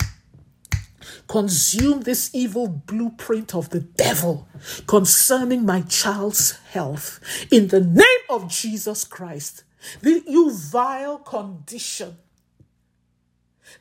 consume 1.29 2.01
this 2.01 2.29
evil 2.33 2.67
blueprint 2.67 3.55
of 3.55 3.69
the 3.69 3.79
devil 3.79 4.45
concerning 4.87 5.65
my 5.65 5.81
child's 5.83 6.57
health 6.71 7.21
in 7.49 7.69
the 7.69 7.79
name 7.79 8.23
of 8.29 8.49
Jesus 8.49 9.05
Christ. 9.05 9.63
The, 10.01 10.21
you 10.27 10.51
vile 10.51 11.19
condition 11.19 12.17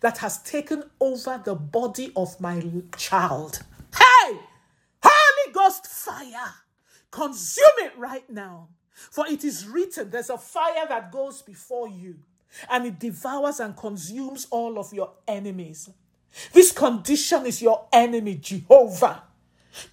that 0.01 0.19
has 0.19 0.43
taken 0.43 0.85
over 1.01 1.41
the 1.45 1.55
body 1.55 2.13
of 2.17 2.41
my 2.41 2.63
child. 2.97 3.63
Hey! 3.97 4.39
Holy 5.03 5.53
Ghost 5.53 5.87
fire! 5.87 6.55
Consume 7.11 7.65
it 7.79 7.93
right 7.97 8.29
now. 8.29 8.69
For 8.93 9.27
it 9.27 9.45
is 9.45 9.67
written, 9.67 10.11
there's 10.11 10.31
a 10.31 10.39
fire 10.39 10.87
that 10.89 11.13
goes 11.13 11.43
before 11.43 11.89
you, 11.89 12.17
and 12.71 12.87
it 12.87 12.99
devours 12.99 13.61
and 13.61 13.77
consumes 13.77 14.47
all 14.51 14.79
of 14.79 14.93
your 14.93 15.13
enemies. 15.29 15.91
This 16.53 16.73
condition 16.73 17.47
is 17.47 17.63
your 17.63 17.87
enemy, 17.93 18.37
Jehovah. 18.37 19.23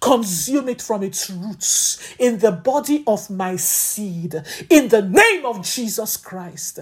Consume 0.00 0.70
it 0.70 0.80
from 0.80 1.02
its 1.02 1.28
roots 1.28 2.14
in 2.18 2.38
the 2.38 2.52
body 2.52 3.04
of 3.06 3.28
my 3.28 3.56
seed, 3.56 4.42
in 4.70 4.88
the 4.88 5.02
name 5.02 5.44
of 5.44 5.62
Jesus 5.62 6.16
Christ. 6.16 6.80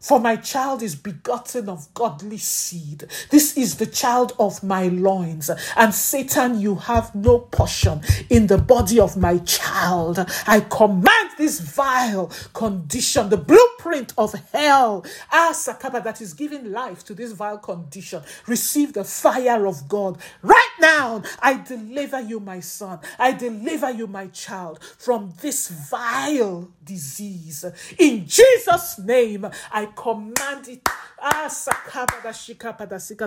For 0.00 0.18
my 0.18 0.36
child 0.36 0.82
is 0.82 0.96
begotten 0.96 1.68
of 1.68 1.92
godly 1.92 2.38
seed. 2.38 3.04
This 3.30 3.56
is 3.56 3.76
the 3.76 3.86
child 3.86 4.32
of 4.38 4.62
my 4.62 4.88
loins. 4.88 5.50
And 5.76 5.94
Satan, 5.94 6.58
you 6.58 6.76
have 6.76 7.14
no 7.14 7.38
portion 7.38 8.00
in 8.30 8.46
the 8.46 8.56
body 8.56 8.98
of 8.98 9.18
my 9.18 9.38
child. 9.38 10.18
I 10.46 10.60
command 10.60 11.30
this 11.36 11.60
vile 11.60 12.30
condition, 12.54 13.28
the 13.28 13.36
blueprint 13.36 14.14
of 14.16 14.32
hell, 14.52 15.04
ah, 15.30 15.52
Sakaba, 15.52 16.02
that 16.02 16.20
is 16.20 16.34
giving 16.34 16.72
life 16.72 17.04
to 17.04 17.14
this 17.14 17.32
vile 17.32 17.58
condition. 17.58 18.22
Receive 18.46 18.94
the 18.94 19.04
fire 19.04 19.66
of 19.66 19.86
God. 19.86 20.18
Right 20.42 20.76
now, 20.80 21.22
I 21.40 21.54
deliver 21.54 22.20
you, 22.20 22.40
my 22.40 22.60
son. 22.60 23.00
I 23.18 23.32
deliver 23.32 23.90
you, 23.90 24.06
my 24.06 24.28
child, 24.28 24.82
from 24.98 25.34
this 25.40 25.68
vile 25.68 26.70
disease. 26.84 27.64
In 27.98 28.26
Jesus' 28.26 28.98
name, 28.98 29.46
I 29.70 29.86
command 29.94 30.68
it 30.68 30.88
ah, 31.20 31.48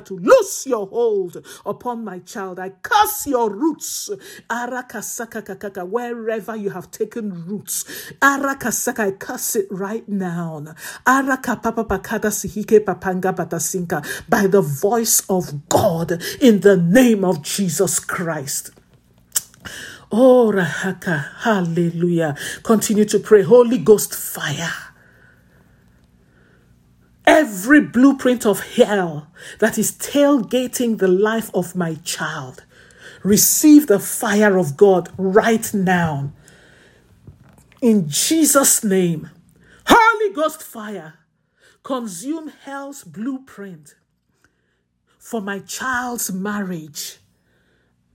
to 0.05 0.17
loose 0.17 0.65
your 0.67 0.87
hold 0.87 1.45
upon 1.65 2.03
my 2.03 2.19
child. 2.19 2.59
I 2.59 2.69
curse 2.69 3.27
your 3.27 3.49
roots 3.49 4.09
wherever 4.49 6.55
you 6.55 6.69
have 6.71 6.91
taken 6.91 7.45
roots. 7.45 7.85
I 8.21 9.11
curse 9.19 9.55
it 9.55 9.67
right 9.69 10.07
now. 10.07 10.63
By 11.05 11.21
the 14.47 14.61
voice 14.61 15.21
of 15.29 15.69
God 15.69 16.21
in 16.41 16.59
the 16.61 16.77
name 16.77 17.23
of 17.25 17.41
Jesus 17.41 17.99
Christ. 17.99 18.71
Oh, 20.11 20.51
Rahaka. 20.53 21.33
Hallelujah. 21.39 22.35
Continue 22.61 23.05
to 23.05 23.17
pray. 23.19 23.41
Holy 23.41 23.79
Ghost 23.79 24.13
fire. 24.13 24.92
Every 27.25 27.81
blueprint 27.81 28.45
of 28.45 28.75
hell 28.75 29.27
that 29.59 29.77
is 29.77 29.91
tailgating 29.93 30.97
the 30.97 31.07
life 31.07 31.49
of 31.53 31.75
my 31.75 31.95
child, 32.03 32.63
receive 33.23 33.87
the 33.87 33.99
fire 33.99 34.57
of 34.57 34.75
God 34.75 35.09
right 35.17 35.73
now. 35.73 36.33
In 37.81 38.09
Jesus' 38.09 38.83
name. 38.83 39.29
Holy 39.87 40.33
Ghost 40.33 40.63
fire. 40.63 41.15
Consume 41.83 42.47
hell's 42.63 43.03
blueprint 43.03 43.95
for 45.23 45.41
my 45.41 45.59
child's 45.59 46.31
marriage, 46.31 47.17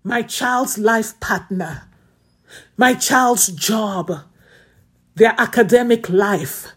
my 0.05 0.23
child's 0.23 0.79
life 0.79 1.19
partner, 1.21 1.89
my 2.77 2.95
child's 2.95 3.49
job, 3.49 4.11
their 5.15 5.35
academic 5.39 6.09
life, 6.09 6.69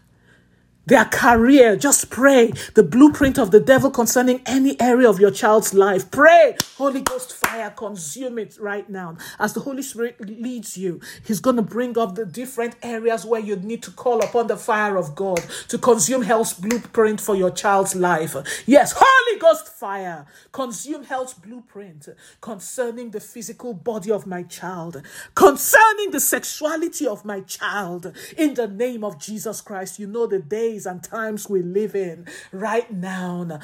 their 0.92 1.06
career. 1.06 1.74
Just 1.74 2.10
pray 2.10 2.52
the 2.74 2.82
blueprint 2.82 3.38
of 3.38 3.50
the 3.50 3.60
devil 3.60 3.90
concerning 3.90 4.42
any 4.44 4.78
area 4.78 5.08
of 5.08 5.18
your 5.18 5.30
child's 5.30 5.72
life. 5.72 6.10
Pray, 6.10 6.54
Holy 6.76 7.00
Ghost 7.00 7.32
fire, 7.32 7.70
consume 7.70 8.38
it 8.38 8.58
right 8.60 8.88
now. 8.90 9.16
As 9.38 9.54
the 9.54 9.60
Holy 9.60 9.82
Spirit 9.82 10.20
leads 10.20 10.76
you, 10.76 11.00
He's 11.24 11.40
going 11.40 11.56
to 11.56 11.62
bring 11.62 11.96
up 11.96 12.14
the 12.14 12.26
different 12.26 12.76
areas 12.82 13.24
where 13.24 13.40
you 13.40 13.56
need 13.56 13.82
to 13.84 13.90
call 13.90 14.20
upon 14.20 14.48
the 14.48 14.56
fire 14.58 14.98
of 14.98 15.14
God 15.14 15.40
to 15.68 15.78
consume 15.78 16.20
hell's 16.20 16.52
blueprint 16.52 17.22
for 17.22 17.34
your 17.34 17.50
child's 17.50 17.94
life. 17.94 18.36
Yes, 18.66 18.92
Holy 18.94 19.40
Ghost 19.40 19.68
fire, 19.68 20.26
consume 20.52 21.04
hell's 21.04 21.32
blueprint 21.32 22.10
concerning 22.42 23.12
the 23.12 23.20
physical 23.20 23.72
body 23.72 24.10
of 24.10 24.26
my 24.26 24.42
child, 24.42 25.00
concerning 25.34 26.10
the 26.10 26.20
sexuality 26.20 27.06
of 27.06 27.24
my 27.24 27.40
child. 27.40 28.14
In 28.36 28.52
the 28.52 28.68
name 28.68 29.04
of 29.04 29.18
Jesus 29.18 29.62
Christ, 29.62 29.98
you 29.98 30.06
know 30.06 30.26
the 30.26 30.38
day 30.38 30.81
days 30.82 30.86
and 30.86 31.02
times 31.02 31.48
we 31.48 31.62
live 31.62 31.94
in 31.94 32.26
right 32.52 32.90
now. 32.92 33.60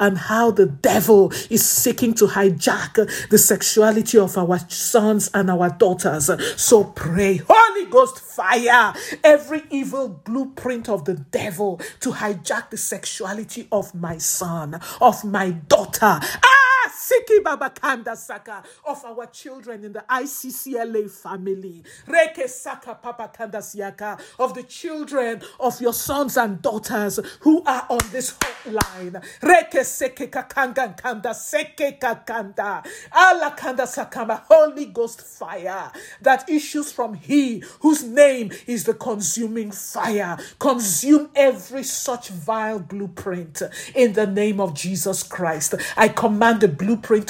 And 0.00 0.18
how 0.18 0.50
the 0.50 0.66
devil 0.66 1.32
is 1.50 1.68
seeking 1.68 2.14
to 2.14 2.26
hijack 2.26 3.28
the 3.30 3.38
sexuality 3.38 4.18
of 4.18 4.36
our 4.36 4.58
sons 4.68 5.30
and 5.34 5.50
our 5.50 5.70
daughters. 5.70 6.30
So 6.56 6.84
pray, 6.84 7.40
Holy 7.48 7.86
Ghost 7.86 8.18
fire, 8.18 8.94
every 9.22 9.62
evil 9.70 10.08
blueprint 10.08 10.88
of 10.88 11.04
the 11.04 11.14
devil 11.14 11.80
to 12.00 12.12
hijack 12.12 12.70
the 12.70 12.76
sexuality 12.76 13.68
of 13.70 13.94
my 13.94 14.18
son, 14.18 14.80
of 15.00 15.24
my 15.24 15.50
daughter. 15.50 16.20
Ah! 16.22 16.59
Siki 17.00 17.42
Baba 17.42 17.70
Kanda 17.70 18.14
Saka 18.14 18.62
of 18.84 19.02
our 19.06 19.26
children 19.26 19.84
in 19.84 19.92
the 19.92 20.04
ICCLA 20.10 21.10
family. 21.10 21.82
Reke 22.06 22.46
Saka 22.46 22.94
Papa 22.94 23.30
Kanda 23.34 23.58
Siaka 23.58 24.20
of 24.38 24.52
the 24.54 24.62
children 24.64 25.40
of 25.58 25.80
your 25.80 25.94
sons 25.94 26.36
and 26.36 26.60
daughters 26.60 27.18
who 27.40 27.62
are 27.64 27.86
on 27.88 28.00
this 28.12 28.34
hotline. 28.34 29.12
Reke 29.40 29.80
Seke 29.80 30.28
Kakanga 30.30 30.94
Kanda 31.00 31.30
Seke 31.30 31.98
Kakanda. 31.98 32.86
Ala 33.16 33.54
Kanda 33.56 33.84
Sakama. 33.84 34.42
Holy 34.50 34.84
Ghost 34.86 35.22
fire 35.22 35.90
that 36.20 36.48
issues 36.50 36.92
from 36.92 37.14
He 37.14 37.64
whose 37.80 38.02
name 38.02 38.52
is 38.66 38.84
the 38.84 38.94
consuming 38.94 39.70
fire. 39.70 40.38
Consume 40.58 41.30
every 41.34 41.82
such 41.82 42.28
vile 42.28 42.78
blueprint 42.78 43.62
in 43.94 44.12
the 44.12 44.26
name 44.26 44.60
of 44.60 44.74
Jesus 44.74 45.22
Christ. 45.22 45.74
I 45.96 46.08
command 46.08 46.60
the 46.60 46.68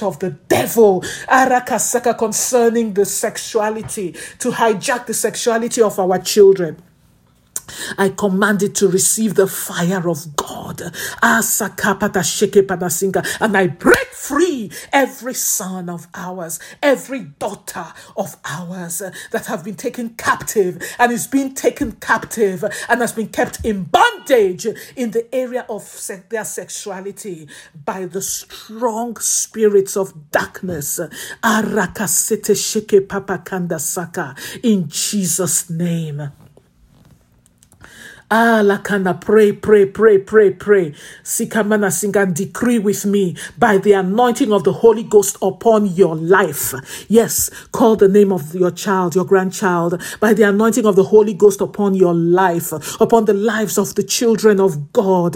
of 0.03 0.19
the 0.19 0.31
devil, 0.49 1.03
Arakasaka, 1.29 2.17
concerning 2.17 2.95
the 2.95 3.05
sexuality, 3.05 4.13
to 4.39 4.51
hijack 4.51 5.07
the 5.07 5.15
sexuality 5.15 5.83
of 5.83 5.99
our 5.99 6.19
children 6.19 6.83
I 7.99 8.11
command 8.11 8.63
it 8.63 8.75
to 8.77 8.89
receive 8.89 9.35
the 9.35 9.47
fire 9.47 10.09
of 10.09 10.37
God. 10.37 10.81
And 13.41 13.57
I 13.57 13.67
break 13.67 14.09
free 14.21 14.71
every 14.93 15.35
son 15.35 15.89
of 15.89 16.07
ours, 16.15 16.61
every 16.83 17.21
daughter 17.21 17.87
of 18.17 18.37
ours 18.45 19.03
that 19.33 19.47
have 19.47 19.65
been 19.65 19.75
taken 19.77 20.11
captive 20.11 20.83
and 20.99 21.11
is 21.11 21.27
being 21.27 21.55
taken 21.55 21.93
captive 21.93 22.65
and 22.89 23.01
has 23.01 23.13
been 23.13 23.29
kept 23.29 23.65
in 23.65 23.85
bondage 23.85 24.67
in 24.95 25.11
the 25.13 25.35
area 25.35 25.65
of 25.69 26.11
their 26.29 26.45
sexuality 26.45 27.49
by 27.85 28.05
the 28.05 28.23
strong 28.23 29.17
spirits 29.17 29.97
of 29.97 30.31
darkness. 30.31 31.01
In 34.63 34.89
Jesus' 34.89 35.71
name. 35.71 36.40
Ah, 38.33 38.63
Lakana, 38.63 39.21
pray, 39.21 39.51
pray, 39.51 39.85
pray, 39.85 40.17
pray, 40.17 40.51
pray. 40.51 40.93
Sikamana 41.25 41.91
sing 41.91 42.17
and 42.17 42.33
decree 42.33 42.79
with 42.79 43.05
me 43.05 43.35
by 43.59 43.77
the 43.77 43.91
anointing 43.91 44.53
of 44.53 44.63
the 44.63 44.73
Holy 44.73 45.03
Ghost 45.03 45.37
upon 45.43 45.87
your 45.87 46.15
life. 46.15 46.73
Yes, 47.09 47.51
call 47.73 47.97
the 47.97 48.07
name 48.07 48.33
of 48.33 48.55
your 48.55 48.71
child, 48.71 49.17
your 49.17 49.25
grandchild, 49.25 50.01
by 50.21 50.33
the 50.33 50.45
anointing 50.45 50.87
of 50.87 50.95
the 50.95 51.03
Holy 51.03 51.35
Ghost 51.35 51.61
upon 51.61 51.95
your 51.95 52.15
life, 52.15 52.73
upon 53.01 53.25
the 53.25 53.35
lives 53.35 53.77
of 53.77 53.97
the 53.97 54.05
children 54.05 54.61
of 54.61 54.93
God. 54.93 55.35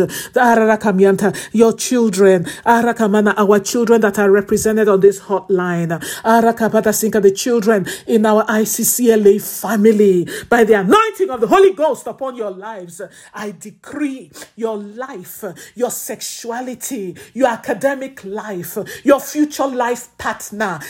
Your 1.52 1.72
children, 1.72 2.44
Arakamana, 2.44 3.34
our 3.36 3.58
children 3.58 4.02
that 4.02 4.20
are 4.20 4.30
represented 4.30 4.86
on 4.86 5.00
this 5.00 5.18
hotline, 5.22 5.98
Arakabada 6.22 6.92
Sinka, 6.94 7.20
the 7.20 7.32
children 7.32 7.86
in 8.06 8.24
our 8.24 8.44
ICCLA 8.44 9.40
family, 9.42 10.28
by 10.48 10.62
the 10.62 10.74
anointing 10.74 11.30
of 11.30 11.40
the 11.40 11.48
Holy 11.48 11.72
Ghost 11.72 12.06
upon 12.06 12.36
your 12.36 12.52
life 12.52 12.83
lives. 12.84 13.00
I 13.32 13.52
decree 13.52 14.30
your 14.56 14.76
life, 14.76 15.44
your 15.74 15.90
sexuality, 15.90 17.16
your 17.32 17.48
academic 17.48 18.24
life, 18.24 18.78
your 19.04 19.20
future 19.20 19.66
life 19.66 20.16
partner, 20.18 20.80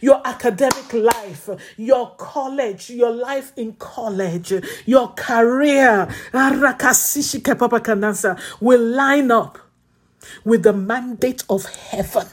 your 0.00 0.20
academic 0.24 0.92
life, 0.92 1.48
your 1.76 2.14
college, 2.16 2.90
your 2.90 3.12
life 3.12 3.52
in 3.56 3.72
college, 3.74 4.52
your 4.84 5.08
career 5.08 6.08
will 8.60 8.82
line 8.82 9.30
up 9.30 9.58
with 10.44 10.62
the 10.62 10.72
mandate 10.72 11.44
of 11.48 11.66
heaven. 11.66 12.26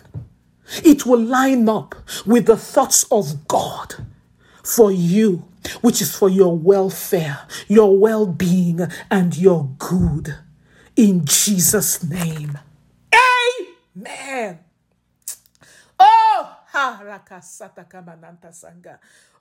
It 0.83 1.05
will 1.05 1.19
line 1.19 1.69
up 1.69 1.93
with 2.25 2.45
the 2.47 2.57
thoughts 2.57 3.03
of 3.11 3.47
God 3.47 3.95
for 4.63 4.91
you 4.91 5.43
which 5.81 6.01
is 6.01 6.15
for 6.15 6.29
your 6.29 6.57
welfare, 6.57 7.47
your 7.67 7.97
well 7.97 8.25
being, 8.25 8.81
and 9.09 9.37
your 9.37 9.69
good. 9.77 10.35
In 10.95 11.25
Jesus' 11.25 12.03
name. 12.03 12.59
Amen. 13.95 14.59
Oh, 15.99 16.57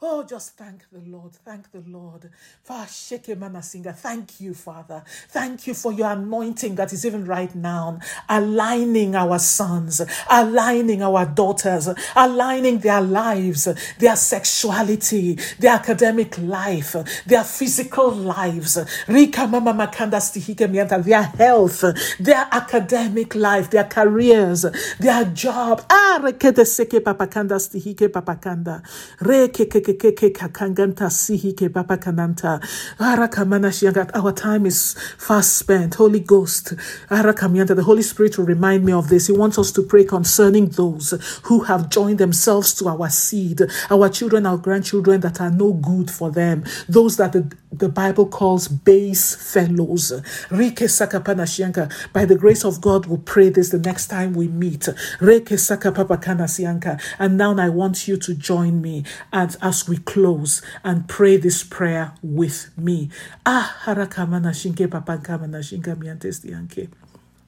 Oh, 0.05 0.25
just 0.25 0.57
thank 0.57 0.83
the 0.91 0.99
Lord. 1.09 1.31
Thank 1.33 1.71
the 1.71 1.81
Lord. 1.87 2.29
Thank 2.65 4.41
you, 4.41 4.53
Father. 4.53 5.05
Thank 5.29 5.69
you 5.69 5.75
for 5.75 5.93
your 5.93 6.11
anointing 6.11 6.75
that 6.75 6.93
is 6.93 7.07
even 7.07 7.25
right 7.25 7.55
now 7.55 8.01
aligning 8.29 9.15
our 9.15 9.39
sons, 9.39 10.01
aligning 10.29 11.05
our 11.05 11.25
daughters, 11.25 11.89
aligning 12.17 12.81
their 12.81 13.01
lives, 13.01 13.69
their 14.01 14.17
sexuality, 14.17 15.35
their 15.61 15.75
academic 15.75 16.37
life, 16.37 16.97
their 17.25 17.45
physical 17.45 18.11
lives, 18.11 18.75
their 21.05 21.23
health, 21.23 21.85
their 22.19 22.49
academic 22.51 23.37
life, 23.37 23.71
their 23.71 23.85
careers, 23.85 24.67
their 24.99 25.25
job. 25.27 25.81
Ah, 25.89 26.19
papakanda 26.21 27.61
stihike 27.61 28.09
papakanda. 28.09 28.83
Reke 29.93 30.33
kakanganta 30.33 31.11
sihi 31.11 31.73
baba 31.73 31.97
kananta. 31.97 32.61
Our 34.15 34.33
time 34.33 34.67
is 34.67 34.95
fast 35.19 35.57
spent. 35.57 35.95
Holy 35.95 36.21
Ghost, 36.21 36.75
the 37.09 37.83
Holy 37.85 38.03
Spirit 38.03 38.39
will 38.39 38.47
remind 38.47 38.85
me 38.85 38.93
of 38.93 39.09
this. 39.09 39.27
He 39.27 39.33
wants 39.33 39.59
us 39.59 39.73
to 39.73 39.83
pray 39.83 40.05
concerning 40.05 40.69
those 40.69 41.15
who 41.45 41.61
have 41.61 41.91
joined 41.91 42.19
themselves 42.19 42.75
to 42.75 42.89
our 42.89 43.09
seed, 43.11 43.61
our 43.91 44.09
children, 44.09 44.47
our 44.47 44.57
grandchildren 44.57 45.21
that 45.21 45.41
are 45.41 45.51
no 45.51 45.73
good 45.73 46.11
for 46.11 46.31
them, 46.31 46.65
those 46.89 47.17
that 47.19 47.33
the, 47.33 47.51
the 47.71 47.89
Bible 47.89 48.27
calls 48.27 48.69
base 48.69 49.35
fellows. 49.35 50.13
Rike 50.51 50.87
sakapana 50.89 51.45
shianka. 51.47 51.93
By 52.13 52.25
the 52.25 52.37
grace 52.37 52.65
of 52.65 52.81
God, 52.81 53.07
we'll 53.07 53.19
pray 53.19 53.49
this 53.51 53.71
the 53.71 53.79
next 53.79 54.09
time 54.09 54.35
we 54.35 54.49
meet. 54.49 54.89
Reke 55.21 55.57
sakapapa 55.57 56.21
kana 56.23 56.49
And 57.19 57.37
now 57.37 57.57
I 57.57 57.69
want 57.69 58.09
you 58.09 58.17
to 58.17 58.35
join 58.35 58.81
me 58.81 59.05
and 59.33 59.57
as 59.61 59.82
we 59.89 59.99
close 59.99 60.63
and 60.85 61.09
pray 61.09 61.37
this 61.37 61.63
prayer 61.63 62.15
with 62.23 62.71
me. 62.77 63.11
Ah, 63.47 63.77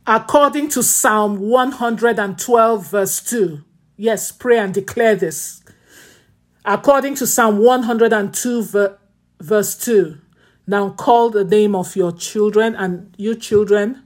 According 0.06 0.68
to 0.70 0.82
Psalm 0.82 1.38
112, 1.40 2.90
verse 2.90 3.22
2. 3.22 3.64
Yes, 3.96 4.32
pray 4.32 4.58
and 4.58 4.74
declare 4.74 5.16
this. 5.16 5.62
According 6.64 7.14
to 7.16 7.26
Psalm 7.26 7.58
102, 7.58 8.88
verse 9.40 9.76
2. 9.76 10.18
Now 10.66 10.90
call 10.90 11.30
the 11.30 11.44
name 11.44 11.74
of 11.74 11.94
your 11.96 12.12
children, 12.12 12.74
and 12.74 13.14
you 13.18 13.34
children, 13.34 14.02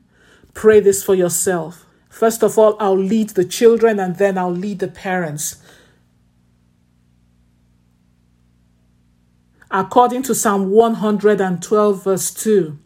pray 0.54 0.80
this 0.80 1.04
for 1.04 1.14
yourself. 1.14 1.86
First 2.08 2.42
of 2.42 2.58
all, 2.58 2.76
I'll 2.80 2.98
lead 2.98 3.30
the 3.30 3.44
children 3.44 4.00
and 4.00 4.16
then 4.16 4.36
I'll 4.36 4.50
lead 4.50 4.80
the 4.80 4.88
parents. 4.88 5.62
According 9.70 10.22
to 10.24 10.34
Psalm 10.34 10.70
112, 10.70 12.04
verse 12.04 12.30
2. 12.32 12.78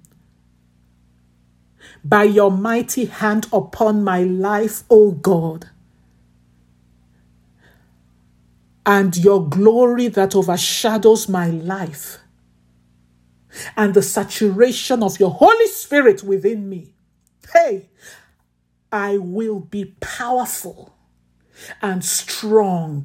By 2.05 2.25
your 2.25 2.51
mighty 2.51 3.05
hand 3.05 3.47
upon 3.53 4.03
my 4.03 4.23
life, 4.23 4.83
O 4.91 5.13
God, 5.13 5.69
and 8.85 9.17
your 9.17 9.49
glory 9.49 10.09
that 10.09 10.35
overshadows 10.35 11.29
my 11.29 11.49
life, 11.49 12.19
and 13.77 13.95
the 13.95 14.03
saturation 14.03 15.03
of 15.03 15.21
your 15.21 15.31
Holy 15.31 15.69
Spirit 15.69 16.23
within 16.25 16.69
me. 16.69 16.95
Hey, 17.53 17.91
I 18.91 19.19
will 19.19 19.61
be 19.61 19.95
powerful 20.01 20.95
and 21.81 22.05
strong 22.05 23.05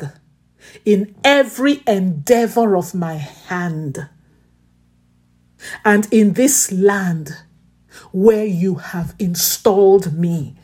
in 0.85 1.15
every 1.23 1.83
endeavor 1.87 2.75
of 2.75 2.93
my 2.93 3.15
hand. 3.15 4.09
And 5.83 6.07
in 6.11 6.33
this 6.33 6.71
land 6.71 7.37
where 8.11 8.45
you 8.45 8.75
have 8.75 9.15
installed 9.19 10.13
me. 10.13 10.55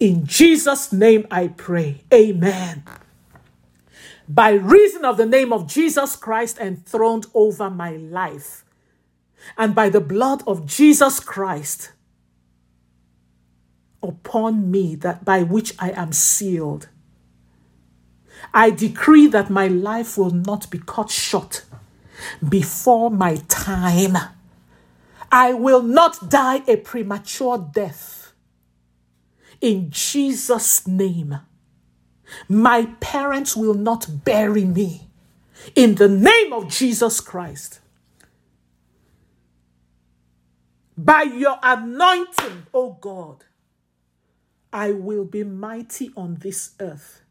In 0.00 0.26
Jesus' 0.26 0.92
name 0.92 1.26
I 1.30 1.48
pray. 1.48 2.02
Amen. 2.12 2.84
By 4.28 4.52
reason 4.52 5.04
of 5.04 5.16
the 5.16 5.26
name 5.26 5.52
of 5.52 5.66
Jesus 5.66 6.16
Christ 6.16 6.58
enthroned 6.58 7.26
over 7.34 7.68
my 7.68 7.96
life, 7.96 8.64
and 9.58 9.74
by 9.74 9.88
the 9.88 10.00
blood 10.00 10.42
of 10.46 10.66
Jesus 10.66 11.20
Christ 11.20 11.92
upon 14.02 14.70
me, 14.70 14.94
that 14.96 15.24
by 15.24 15.42
which 15.42 15.74
I 15.78 15.90
am 15.90 16.12
sealed, 16.12 16.88
I 18.54 18.70
decree 18.70 19.26
that 19.28 19.50
my 19.50 19.68
life 19.68 20.18
will 20.18 20.30
not 20.30 20.70
be 20.70 20.78
cut 20.78 21.10
short 21.10 21.64
before 22.46 23.10
my 23.10 23.36
time. 23.48 24.16
I 25.30 25.54
will 25.54 25.82
not 25.82 26.28
die 26.28 26.62
a 26.66 26.76
premature 26.76 27.58
death. 27.58 28.32
In 29.60 29.90
Jesus' 29.90 30.86
name, 30.86 31.38
my 32.48 32.86
parents 33.00 33.56
will 33.56 33.74
not 33.74 34.24
bury 34.24 34.64
me. 34.64 35.08
In 35.76 35.94
the 35.94 36.08
name 36.08 36.52
of 36.52 36.68
Jesus 36.68 37.20
Christ. 37.20 37.80
By 40.98 41.22
your 41.22 41.58
anointing, 41.62 42.66
O 42.74 42.82
oh 42.82 42.98
God, 43.00 43.44
I 44.72 44.92
will 44.92 45.24
be 45.24 45.44
mighty 45.44 46.10
on 46.16 46.36
this 46.40 46.72
earth 46.80 47.21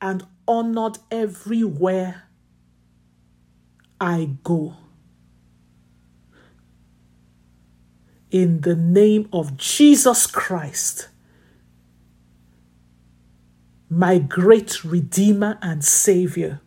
and 0.00 0.26
honored 0.46 0.98
everywhere 1.10 2.24
I 4.00 4.30
go. 4.42 4.74
In 8.30 8.62
the 8.62 8.74
name 8.74 9.28
of 9.32 9.56
Jesus 9.56 10.26
Christ, 10.26 11.08
my 13.88 14.18
great 14.18 14.84
Redeemer 14.84 15.58
and 15.62 15.84
Savior, 15.84 16.60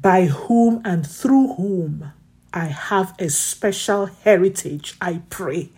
by 0.00 0.26
whom 0.26 0.80
and 0.84 1.06
through 1.06 1.54
whom 1.54 2.12
I 2.54 2.66
have 2.66 3.14
a 3.18 3.28
special 3.28 4.06
heritage, 4.06 4.96
I 5.00 5.20
pray. 5.28 5.70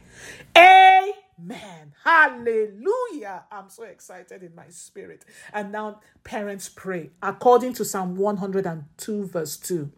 Amen. 0.56 1.79
Hallelujah. 2.10 3.44
I'm 3.52 3.68
so 3.68 3.84
excited 3.84 4.42
in 4.42 4.52
my 4.56 4.68
spirit. 4.70 5.24
And 5.52 5.70
now, 5.70 6.00
parents, 6.24 6.68
pray 6.68 7.10
according 7.22 7.74
to 7.74 7.84
Psalm 7.84 8.16
102, 8.16 9.26
verse 9.28 9.56
2. 9.56 9.92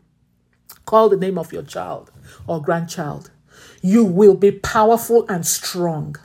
Call 0.84 1.08
the 1.08 1.16
name 1.16 1.38
of 1.38 1.54
your 1.54 1.62
child 1.62 2.10
or 2.46 2.60
grandchild. 2.60 3.30
You 3.80 4.04
will 4.04 4.34
be 4.34 4.52
powerful 4.52 5.24
and 5.30 5.46
strong 5.46 6.16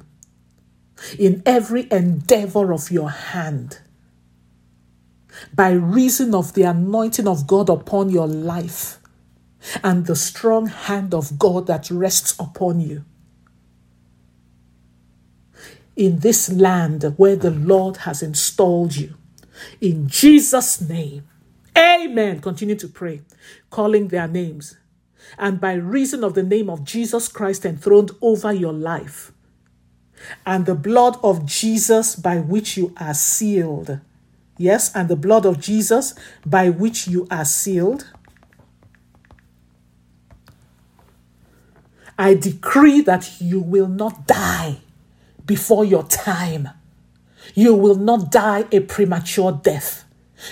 in 1.18 1.42
every 1.46 1.88
endeavor 1.90 2.74
of 2.74 2.92
your 2.92 3.10
hand 3.10 3.80
by 5.56 5.72
reason 5.72 6.36
of 6.36 6.54
the 6.54 6.64
anointing 6.64 7.30
of 7.30 7.48
God 7.48 7.70
upon 7.70 8.10
your 8.10 8.28
life 8.28 9.00
and 9.86 10.06
the 10.06 10.18
strong 10.18 10.68
hand 10.68 11.14
of 11.14 11.40
God 11.40 11.66
that 11.68 11.90
rests 11.90 12.38
upon 12.38 12.82
you. 12.82 13.06
In 15.98 16.20
this 16.20 16.50
land 16.50 17.16
where 17.18 17.36
the 17.36 17.50
Lord 17.50 17.98
has 17.98 18.22
installed 18.22 18.96
you. 18.96 19.16
In 19.82 20.08
Jesus' 20.08 20.80
name. 20.80 21.28
Amen. 21.76 22.40
Continue 22.40 22.76
to 22.76 22.88
pray, 22.88 23.22
calling 23.72 24.10
their 24.10 24.28
names. 24.28 24.78
And 25.40 25.60
by 25.60 25.74
reason 25.74 26.24
of 26.24 26.36
the 26.36 26.44
name 26.44 26.70
of 26.70 26.84
Jesus 26.84 27.28
Christ 27.28 27.66
enthroned 27.66 28.12
over 28.22 28.54
your 28.54 28.74
life, 28.74 29.32
and 30.46 30.66
the 30.68 30.76
blood 30.76 31.18
of 31.24 31.46
Jesus 31.46 32.16
by 32.16 32.38
which 32.38 32.78
you 32.78 32.94
are 32.98 33.16
sealed. 33.16 34.00
Yes, 34.58 34.96
and 34.96 35.10
the 35.10 35.16
blood 35.16 35.46
of 35.46 35.60
Jesus 35.60 36.14
by 36.46 36.70
which 36.70 37.08
you 37.08 37.28
are 37.30 37.46
sealed. 37.46 38.08
I 42.20 42.36
decree 42.36 43.02
that 43.02 43.42
you 43.42 43.60
will 43.60 43.88
not 43.88 44.28
die 44.28 44.82
before 45.48 45.84
your 45.84 46.04
time. 46.04 46.70
You 47.56 47.74
will 47.74 47.96
not 47.96 48.32
die 48.32 48.66
a 48.72 48.82
premature 48.82 49.52
death. 49.52 50.06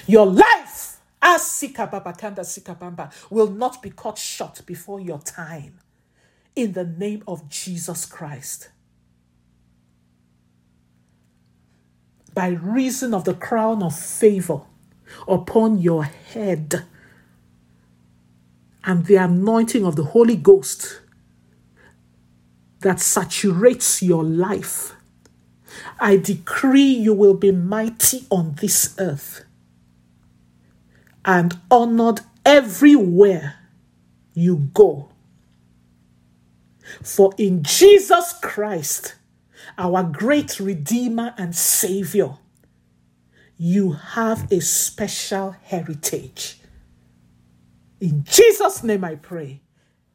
Your 0.07 0.25
life, 0.25 0.99
as 1.21 1.41
Sikababakanda 1.41 2.39
Sikabamba, 2.39 3.11
will 3.29 3.51
not 3.51 3.83
be 3.83 3.91
cut 3.91 4.17
short 4.17 4.65
before 4.65 4.99
your 4.99 5.19
time. 5.19 5.79
In 6.55 6.71
the 6.71 6.85
name 6.85 7.23
of 7.27 7.49
Jesus 7.49 8.05
Christ. 8.05 8.69
By 12.33 12.47
reason 12.47 13.13
of 13.13 13.25
the 13.25 13.33
crown 13.33 13.83
of 13.83 13.97
favor 13.97 14.61
upon 15.27 15.77
your 15.77 16.05
head 16.05 16.85
and 18.83 19.05
the 19.05 19.15
anointing 19.15 19.85
of 19.85 19.95
the 19.95 20.03
Holy 20.03 20.35
Ghost 20.35 21.01
that 22.85 22.99
saturates 22.99 24.03
your 24.03 24.23
life. 24.23 24.93
I 25.99 26.17
decree 26.17 26.83
you 26.83 27.15
will 27.15 27.33
be 27.33 27.49
mighty 27.49 28.27
on 28.29 28.53
this 28.61 28.93
earth 28.99 29.43
and 31.25 31.59
honored 31.71 32.21
everywhere 32.45 33.55
you 34.35 34.69
go. 34.75 35.09
For 37.01 37.33
in 37.39 37.63
Jesus 37.63 38.35
Christ, 38.43 39.15
our 39.79 40.03
great 40.03 40.59
Redeemer 40.59 41.33
and 41.39 41.55
Savior, 41.55 42.35
you 43.57 43.93
have 43.93 44.51
a 44.51 44.61
special 44.61 45.55
heritage. 45.63 46.59
In 47.99 48.23
Jesus' 48.25 48.83
name 48.83 49.03
I 49.03 49.15
pray. 49.15 49.61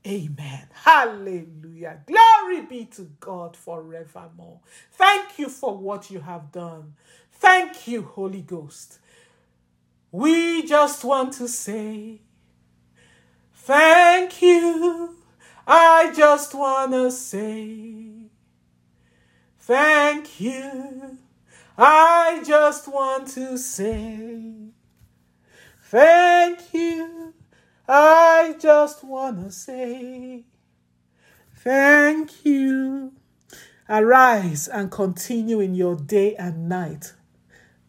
Amen. 0.07 0.67
Hallelujah. 0.73 2.01
Glory 2.07 2.63
be 2.63 2.87
to 2.87 3.03
God 3.21 3.57
forevermore. 3.57 4.61
Thank 4.93 5.39
you 5.39 5.49
for 5.49 5.77
what 5.77 6.11
you 6.11 6.21
have 6.21 6.51
done. 6.53 6.95
Thank 7.33 7.87
you, 7.87 8.03
Holy 8.03 8.41
Ghost. 8.41 8.99
We 10.11 10.67
just 10.67 11.05
want 11.05 11.35
to 11.35 11.49
say 11.49 12.21
thank 13.55 14.41
you. 14.43 15.17
I 15.67 16.13
just 16.17 16.55
want 16.55 16.93
to 16.93 17.11
say 17.11 18.31
thank 19.61 20.41
you. 20.41 21.19
I 21.77 22.43
just 22.45 22.89
want 22.89 23.29
to 23.29 23.57
say 23.59 24.53
thank 25.85 26.75
you. 26.75 27.35
I 27.93 28.55
just 28.61 29.03
want 29.03 29.45
to 29.45 29.51
say 29.51 30.45
thank 31.57 32.45
you. 32.45 33.15
Arise 33.89 34.69
and 34.69 34.93
continue 34.93 35.59
in 35.59 35.75
your 35.75 35.97
day 35.97 36.37
and 36.37 36.69
night, 36.69 37.15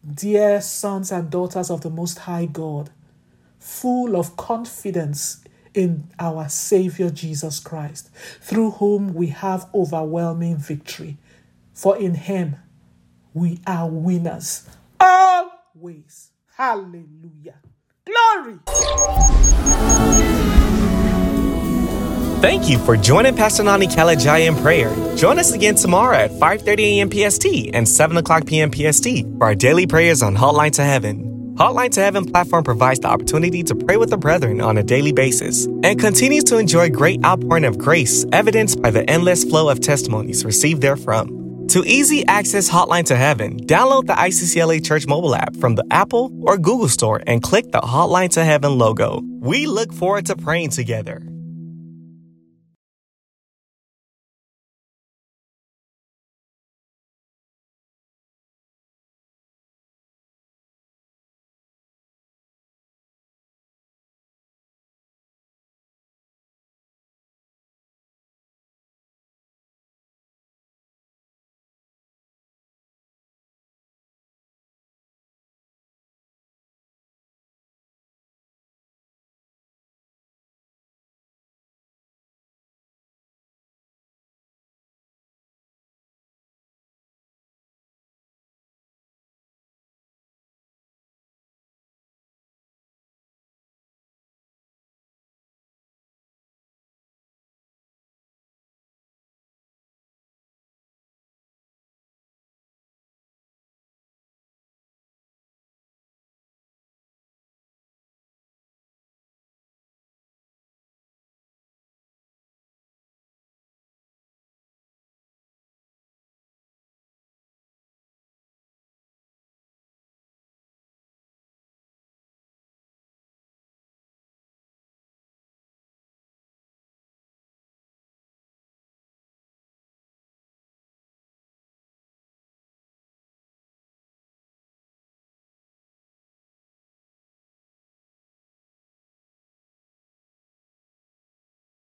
dear 0.04 0.60
sons 0.60 1.12
and 1.12 1.30
daughters 1.30 1.70
of 1.70 1.82
the 1.82 1.90
Most 1.90 2.18
High 2.18 2.46
God, 2.46 2.90
full 3.60 4.16
of 4.16 4.36
confidence 4.36 5.44
in 5.72 6.10
our 6.18 6.48
Savior 6.48 7.08
Jesus 7.08 7.60
Christ, 7.60 8.10
through 8.40 8.72
whom 8.72 9.14
we 9.14 9.28
have 9.28 9.70
overwhelming 9.72 10.56
victory. 10.56 11.16
For 11.74 11.96
in 11.96 12.14
Him 12.14 12.56
we 13.34 13.60
are 13.68 13.88
winners 13.88 14.68
always. 14.98 16.32
Hallelujah. 16.56 17.60
Glory. 18.04 18.58
Thank 22.40 22.68
you 22.68 22.78
for 22.78 22.96
joining 22.96 23.36
Pastor 23.36 23.62
Nani 23.62 23.86
in 23.86 24.56
prayer. 24.56 25.16
Join 25.16 25.38
us 25.38 25.52
again 25.52 25.76
tomorrow 25.76 26.16
at 26.16 26.30
5.30 26.32 26.80
a.m. 26.80 27.10
PST 27.10 27.46
and 27.72 27.88
7 27.88 28.16
o'clock 28.16 28.46
p.m. 28.46 28.72
PST 28.72 29.06
for 29.38 29.44
our 29.44 29.54
daily 29.54 29.86
prayers 29.86 30.22
on 30.22 30.34
Hotline 30.34 30.72
to 30.72 30.82
Heaven. 30.82 31.54
Hotline 31.54 31.90
to 31.90 32.00
Heaven 32.00 32.24
platform 32.24 32.64
provides 32.64 32.98
the 32.98 33.08
opportunity 33.08 33.62
to 33.62 33.76
pray 33.76 33.96
with 33.96 34.10
the 34.10 34.16
brethren 34.16 34.60
on 34.60 34.78
a 34.78 34.82
daily 34.82 35.12
basis 35.12 35.66
and 35.84 36.00
continues 36.00 36.42
to 36.44 36.58
enjoy 36.58 36.90
great 36.90 37.24
outpouring 37.24 37.64
of 37.64 37.78
grace 37.78 38.24
evidenced 38.32 38.82
by 38.82 38.90
the 38.90 39.08
endless 39.08 39.44
flow 39.44 39.68
of 39.68 39.78
testimonies 39.78 40.44
received 40.44 40.80
therefrom. 40.80 41.41
To 41.72 41.82
easy 41.86 42.22
access 42.26 42.68
Hotline 42.68 43.06
to 43.06 43.16
Heaven, 43.16 43.58
download 43.60 44.06
the 44.06 44.12
ICCLA 44.12 44.84
Church 44.84 45.06
mobile 45.06 45.34
app 45.34 45.56
from 45.56 45.74
the 45.74 45.86
Apple 45.90 46.30
or 46.42 46.58
Google 46.58 46.90
Store 46.90 47.22
and 47.26 47.42
click 47.42 47.72
the 47.72 47.80
Hotline 47.80 48.28
to 48.32 48.44
Heaven 48.44 48.76
logo. 48.76 49.22
We 49.40 49.66
look 49.66 49.90
forward 49.90 50.26
to 50.26 50.36
praying 50.36 50.68
together. 50.68 51.26